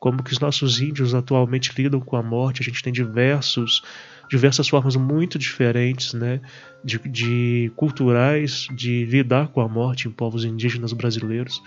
como 0.00 0.22
que 0.22 0.32
os 0.32 0.40
nossos 0.40 0.80
índios 0.80 1.14
atualmente 1.14 1.72
lidam 1.76 2.00
com 2.00 2.16
a 2.16 2.22
morte. 2.22 2.60
A 2.62 2.64
gente 2.64 2.82
tem 2.82 2.92
diversos 2.92 3.82
diversas 4.28 4.68
formas 4.68 4.94
muito 4.94 5.38
diferentes, 5.38 6.12
né, 6.12 6.40
de, 6.84 6.98
de 7.08 7.72
culturais 7.76 8.68
de 8.70 9.04
lidar 9.06 9.48
com 9.48 9.60
a 9.60 9.68
morte 9.68 10.06
em 10.06 10.10
povos 10.10 10.44
indígenas 10.44 10.92
brasileiros. 10.92 11.62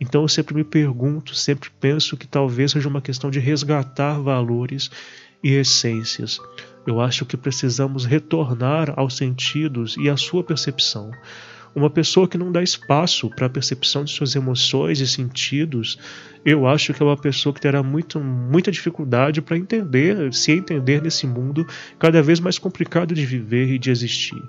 Então 0.00 0.22
eu 0.22 0.28
sempre 0.28 0.54
me 0.54 0.64
pergunto, 0.64 1.34
sempre 1.34 1.70
penso 1.80 2.16
que 2.16 2.26
talvez 2.26 2.72
seja 2.72 2.88
uma 2.88 3.00
questão 3.00 3.30
de 3.30 3.38
resgatar 3.38 4.20
valores 4.20 4.90
e 5.42 5.52
essências. 5.52 6.40
Eu 6.86 7.00
acho 7.00 7.26
que 7.26 7.36
precisamos 7.36 8.04
retornar 8.04 8.94
aos 8.96 9.16
sentidos 9.16 9.96
e 9.98 10.08
à 10.08 10.16
sua 10.16 10.42
percepção. 10.42 11.10
Uma 11.74 11.90
pessoa 11.90 12.26
que 12.26 12.38
não 12.38 12.50
dá 12.50 12.62
espaço 12.62 13.28
para 13.30 13.46
a 13.46 13.50
percepção 13.50 14.02
de 14.02 14.10
suas 14.10 14.34
emoções 14.34 15.00
e 15.00 15.06
sentidos, 15.06 15.98
eu 16.44 16.66
acho 16.66 16.94
que 16.94 17.02
é 17.02 17.06
uma 17.06 17.16
pessoa 17.16 17.54
que 17.54 17.60
terá 17.60 17.82
muito, 17.82 18.18
muita 18.18 18.70
dificuldade 18.70 19.42
para 19.42 19.56
entender, 19.56 20.32
se 20.32 20.52
entender 20.52 21.02
nesse 21.02 21.26
mundo 21.26 21.66
cada 21.98 22.22
vez 22.22 22.40
mais 22.40 22.58
complicado 22.58 23.14
de 23.14 23.24
viver 23.24 23.70
e 23.70 23.78
de 23.78 23.90
existir. 23.90 24.42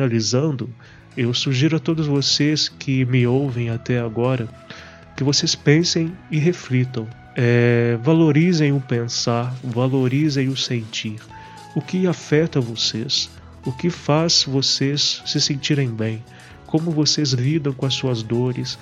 Finalizando, 0.00 0.70
eu 1.14 1.34
sugiro 1.34 1.76
a 1.76 1.78
todos 1.78 2.06
vocês 2.06 2.70
que 2.70 3.04
me 3.04 3.26
ouvem 3.26 3.68
até 3.68 4.00
agora 4.00 4.48
que 5.14 5.22
vocês 5.22 5.54
pensem 5.54 6.16
e 6.30 6.38
reflitam. 6.38 7.06
É, 7.36 7.98
valorizem 8.02 8.72
o 8.72 8.80
pensar, 8.80 9.54
valorizem 9.62 10.48
o 10.48 10.56
sentir. 10.56 11.20
O 11.76 11.82
que 11.82 12.06
afeta 12.06 12.60
vocês? 12.60 13.28
O 13.64 13.72
que 13.72 13.90
faz 13.90 14.44
vocês 14.44 15.22
se 15.26 15.38
sentirem 15.38 15.90
bem? 15.90 16.24
Como 16.66 16.90
vocês 16.90 17.32
lidam 17.32 17.74
com 17.74 17.84
as 17.84 17.92
suas 17.92 18.22
dores, 18.22 18.78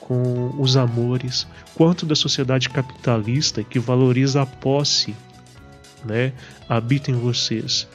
com 0.00 0.54
os 0.58 0.74
amores? 0.74 1.46
Quanto 1.74 2.06
da 2.06 2.14
sociedade 2.14 2.70
capitalista 2.70 3.62
que 3.62 3.78
valoriza 3.78 4.40
a 4.40 4.46
posse 4.46 5.14
né, 6.02 6.32
habita 6.66 7.10
em 7.10 7.14
vocês? 7.14 7.86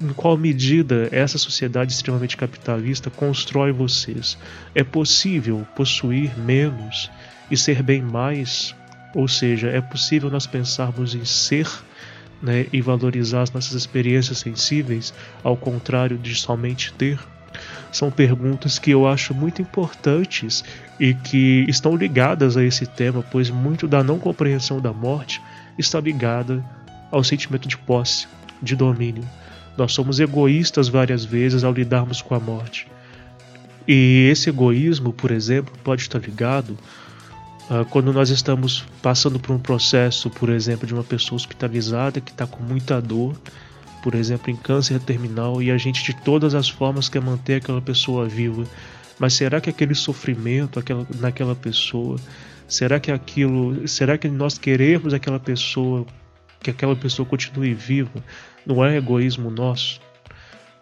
Em 0.00 0.12
qual 0.12 0.36
medida 0.36 1.08
essa 1.10 1.38
sociedade 1.38 1.92
extremamente 1.92 2.36
capitalista 2.36 3.10
constrói 3.10 3.72
vocês. 3.72 4.36
É 4.74 4.84
possível 4.84 5.66
possuir 5.74 6.38
menos 6.38 7.10
e 7.50 7.56
ser 7.56 7.82
bem 7.82 8.02
mais? 8.02 8.74
Ou 9.14 9.26
seja, 9.26 9.68
é 9.68 9.80
possível 9.80 10.30
nós 10.30 10.46
pensarmos 10.46 11.14
em 11.14 11.24
ser 11.24 11.68
né, 12.42 12.66
e 12.72 12.82
valorizar 12.82 13.42
as 13.42 13.50
nossas 13.50 13.72
experiências 13.72 14.38
sensíveis, 14.38 15.14
ao 15.42 15.56
contrário 15.56 16.18
de 16.18 16.34
somente 16.34 16.92
ter? 16.92 17.18
São 17.90 18.10
perguntas 18.10 18.78
que 18.78 18.90
eu 18.90 19.08
acho 19.08 19.32
muito 19.32 19.62
importantes 19.62 20.62
e 21.00 21.14
que 21.14 21.64
estão 21.66 21.96
ligadas 21.96 22.56
a 22.56 22.62
esse 22.62 22.84
tema, 22.84 23.24
pois 23.30 23.48
muito 23.48 23.88
da 23.88 24.04
não 24.04 24.18
compreensão 24.18 24.80
da 24.80 24.92
morte 24.92 25.40
está 25.78 25.98
ligada 25.98 26.62
ao 27.10 27.24
sentimento 27.24 27.66
de 27.66 27.78
posse, 27.78 28.26
de 28.62 28.76
domínio. 28.76 29.24
Nós 29.76 29.92
somos 29.92 30.20
egoístas 30.20 30.88
várias 30.88 31.24
vezes 31.24 31.64
ao 31.64 31.72
lidarmos 31.72 32.22
com 32.22 32.34
a 32.34 32.40
morte. 32.40 32.86
E 33.86 34.28
esse 34.30 34.48
egoísmo, 34.48 35.12
por 35.12 35.30
exemplo, 35.30 35.72
pode 35.84 36.02
estar 36.02 36.18
ligado 36.18 36.76
uh, 37.70 37.84
quando 37.90 38.12
nós 38.12 38.30
estamos 38.30 38.84
passando 39.00 39.38
por 39.38 39.54
um 39.54 39.58
processo, 39.58 40.28
por 40.30 40.48
exemplo, 40.48 40.86
de 40.86 40.94
uma 40.94 41.04
pessoa 41.04 41.36
hospitalizada 41.36 42.20
que 42.20 42.30
está 42.32 42.46
com 42.46 42.62
muita 42.62 43.00
dor, 43.00 43.36
por 44.02 44.14
exemplo, 44.14 44.50
em 44.50 44.56
câncer 44.56 44.98
terminal, 45.00 45.62
e 45.62 45.70
a 45.70 45.78
gente 45.78 46.02
de 46.02 46.14
todas 46.22 46.54
as 46.54 46.68
formas 46.68 47.08
quer 47.08 47.22
manter 47.22 47.56
aquela 47.56 47.80
pessoa 47.80 48.26
viva. 48.26 48.64
Mas 49.18 49.34
será 49.34 49.60
que 49.60 49.70
aquele 49.70 49.94
sofrimento 49.94 50.78
aquela, 50.78 51.06
naquela 51.20 51.54
pessoa, 51.54 52.16
será 52.66 52.98
que 52.98 53.10
aquilo, 53.10 53.86
será 53.86 54.18
que 54.18 54.28
nós 54.28 54.58
queremos 54.58 55.14
aquela 55.14 55.38
pessoa 55.38 56.06
que 56.60 56.70
aquela 56.70 56.96
pessoa 56.96 57.26
continue 57.26 57.74
viva, 57.74 58.24
não 58.66 58.84
é 58.84 58.96
egoísmo 58.96 59.50
nosso. 59.50 60.00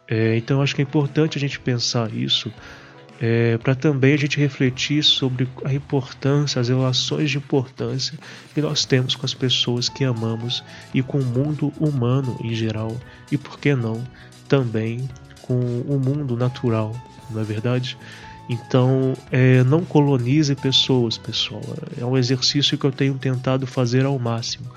É, 0.09 0.37
então 0.37 0.62
acho 0.62 0.75
que 0.75 0.83
é 0.83 0.85
importante 0.85 1.38
a 1.38 1.40
gente 1.40 1.59
pensar 1.59 2.12
isso 2.12 2.53
é, 3.20 3.57
para 3.59 3.75
também 3.75 4.12
a 4.12 4.18
gente 4.18 4.38
refletir 4.38 5.03
sobre 5.03 5.49
a 5.64 5.73
importância, 5.73 6.61
as 6.61 6.68
relações 6.68 7.31
de 7.31 7.38
importância 7.38 8.18
que 8.53 8.61
nós 8.61 8.85
temos 8.85 9.14
com 9.14 9.25
as 9.25 9.33
pessoas 9.33 9.88
que 9.88 10.05
amamos 10.05 10.64
e 10.92 11.03
com 11.03 11.18
o 11.18 11.25
mundo 11.25 11.73
humano 11.79 12.37
em 12.42 12.55
geral 12.55 12.94
e 13.31 13.38
por 13.38 13.59
que 13.59 13.75
não 13.75 14.05
também 14.49 15.09
com 15.42 15.55
o 15.55 15.99
mundo 15.99 16.37
natural, 16.37 16.94
não 17.31 17.40
é 17.40 17.44
verdade? 17.44 17.97
Então, 18.49 19.14
é, 19.33 19.64
não 19.64 19.87
colonize 19.87 20.55
pessoas, 20.55 21.16
pessoal. 21.16 21.62
É 21.99 22.05
um 22.05 22.16
exercício 22.16 22.77
que 22.77 22.85
eu 22.85 22.92
tenho 22.92 23.14
tentado 23.14 23.66
fazer 23.66 24.05
ao 24.05 24.18
máximo 24.18 24.70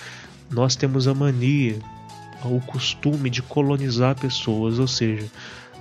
nós 0.49 0.75
temos 0.75 1.07
a 1.07 1.13
mania, 1.13 1.77
o 2.47 2.61
costume 2.61 3.29
de 3.29 3.41
colonizar 3.41 4.15
pessoas, 4.19 4.79
ou 4.79 4.87
seja, 4.87 5.27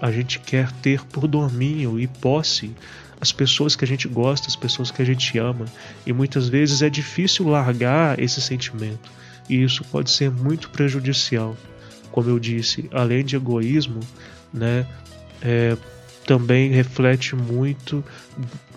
a 0.01 0.11
gente 0.11 0.39
quer 0.39 0.71
ter 0.73 1.03
por 1.05 1.27
domínio 1.27 1.99
e 1.99 2.07
posse 2.07 2.75
as 3.21 3.33
pessoas 3.33 3.75
que 3.75 3.85
a 3.85 3.89
gente 3.89 4.07
gosta, 4.09 4.49
as 4.49 4.57
pessoas 4.57 4.91
que 4.91 5.01
a 5.01 5.05
gente 5.05 5.39
ama, 5.39 5.65
e 6.07 6.13
muitas 6.13 6.49
vezes 6.49 6.83
é 6.83 6.91
difícil 6.91 7.49
largar 7.49 8.19
esse 8.19 8.41
sentimento, 8.41 9.11
e 9.49 9.63
isso 9.63 9.85
pode 9.85 10.11
ser 10.11 10.31
muito 10.31 10.69
prejudicial. 10.71 11.57
Como 12.13 12.29
eu 12.29 12.39
disse, 12.39 12.89
além 12.93 13.25
de 13.25 13.37
egoísmo, 13.37 14.01
né, 14.53 14.87
é, 15.43 15.77
também 16.27 16.71
reflete 16.71 17.35
muito 17.35 18.05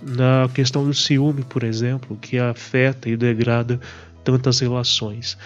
na 0.01 0.49
questão 0.53 0.85
do 0.85 0.93
ciúme, 0.93 1.43
por 1.43 1.63
exemplo, 1.63 2.17
que 2.17 2.37
afeta 2.37 3.09
e 3.09 3.17
degrada 3.17 3.79
tantas 4.23 4.59
relações. 4.59 5.37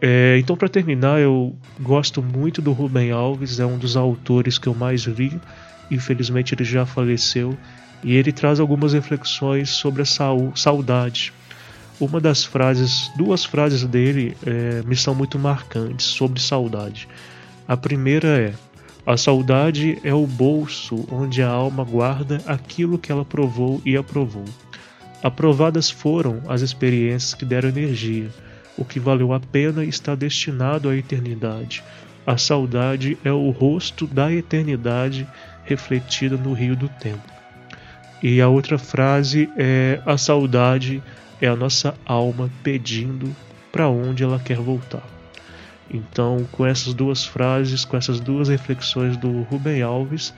É, 0.00 0.38
então, 0.38 0.56
para 0.56 0.68
terminar, 0.68 1.20
eu 1.20 1.56
gosto 1.80 2.22
muito 2.22 2.62
do 2.62 2.72
Rubem 2.72 3.10
Alves, 3.10 3.58
é 3.58 3.66
um 3.66 3.76
dos 3.76 3.96
autores 3.96 4.58
que 4.58 4.68
eu 4.68 4.74
mais 4.74 5.02
li. 5.02 5.40
Infelizmente, 5.90 6.54
ele 6.54 6.64
já 6.64 6.86
faleceu. 6.86 7.56
E 8.04 8.14
ele 8.14 8.30
traz 8.30 8.60
algumas 8.60 8.92
reflexões 8.92 9.70
sobre 9.70 10.02
a 10.02 10.06
saudade. 10.54 11.32
Uma 11.98 12.20
das 12.20 12.44
frases, 12.44 13.10
duas 13.16 13.44
frases 13.44 13.82
dele 13.84 14.36
é, 14.46 14.82
me 14.86 14.94
são 14.94 15.16
muito 15.16 15.36
marcantes 15.36 16.06
sobre 16.06 16.40
saudade. 16.40 17.08
A 17.66 17.76
primeira 17.76 18.28
é: 18.28 18.54
A 19.04 19.16
saudade 19.16 19.98
é 20.04 20.14
o 20.14 20.24
bolso 20.24 21.08
onde 21.10 21.42
a 21.42 21.48
alma 21.48 21.82
guarda 21.82 22.40
aquilo 22.46 22.98
que 22.98 23.10
ela 23.10 23.24
provou 23.24 23.82
e 23.84 23.96
aprovou. 23.96 24.44
Aprovadas 25.24 25.90
foram 25.90 26.40
as 26.46 26.60
experiências 26.60 27.34
que 27.34 27.44
deram 27.44 27.68
energia 27.68 28.30
o 28.78 28.84
que 28.84 29.00
valeu 29.00 29.32
a 29.32 29.40
pena 29.40 29.84
está 29.84 30.14
destinado 30.14 30.88
à 30.88 30.96
eternidade. 30.96 31.82
A 32.24 32.38
saudade 32.38 33.18
é 33.24 33.32
o 33.32 33.50
rosto 33.50 34.06
da 34.06 34.32
eternidade 34.32 35.26
refletida 35.64 36.36
no 36.36 36.52
rio 36.52 36.76
do 36.76 36.88
tempo. 36.88 37.32
E 38.22 38.40
a 38.40 38.48
outra 38.48 38.78
frase 38.78 39.50
é: 39.56 40.00
a 40.06 40.16
saudade 40.16 41.02
é 41.40 41.48
a 41.48 41.56
nossa 41.56 41.94
alma 42.06 42.50
pedindo 42.62 43.34
para 43.72 43.88
onde 43.88 44.22
ela 44.22 44.38
quer 44.38 44.58
voltar. 44.58 45.02
Então, 45.90 46.46
com 46.52 46.66
essas 46.66 46.92
duas 46.92 47.24
frases, 47.24 47.84
com 47.84 47.96
essas 47.96 48.20
duas 48.20 48.48
reflexões 48.48 49.16
do 49.16 49.42
Rubem 49.42 49.82
Alves, 49.82 50.34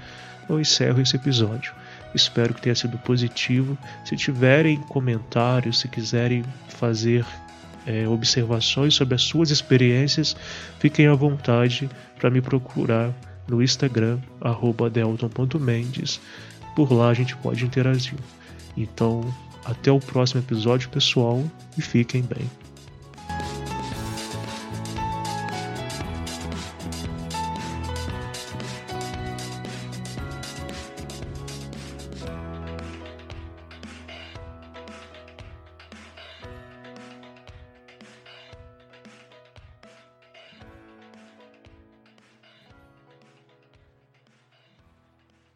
eu 0.48 0.60
encerro 0.60 1.00
esse 1.00 1.16
episódio. 1.16 1.72
Espero 2.14 2.54
que 2.54 2.62
tenha 2.62 2.74
sido 2.74 2.98
positivo. 2.98 3.76
Se 4.04 4.16
tiverem 4.16 4.76
comentários, 4.82 5.80
se 5.80 5.88
quiserem 5.88 6.44
fazer 6.68 7.24
é, 7.86 8.06
observações 8.08 8.94
sobre 8.94 9.14
as 9.14 9.22
suas 9.22 9.50
experiências, 9.50 10.36
fiquem 10.78 11.06
à 11.06 11.14
vontade 11.14 11.88
para 12.18 12.30
me 12.30 12.40
procurar 12.40 13.12
no 13.48 13.62
Instagram, 13.62 14.18
delton.mendes. 14.92 16.20
Por 16.76 16.92
lá 16.92 17.08
a 17.08 17.14
gente 17.14 17.36
pode 17.36 17.64
interagir. 17.64 18.18
Então, 18.76 19.22
até 19.64 19.90
o 19.90 19.98
próximo 19.98 20.40
episódio, 20.40 20.88
pessoal, 20.88 21.42
e 21.76 21.82
fiquem 21.82 22.22
bem. 22.22 22.48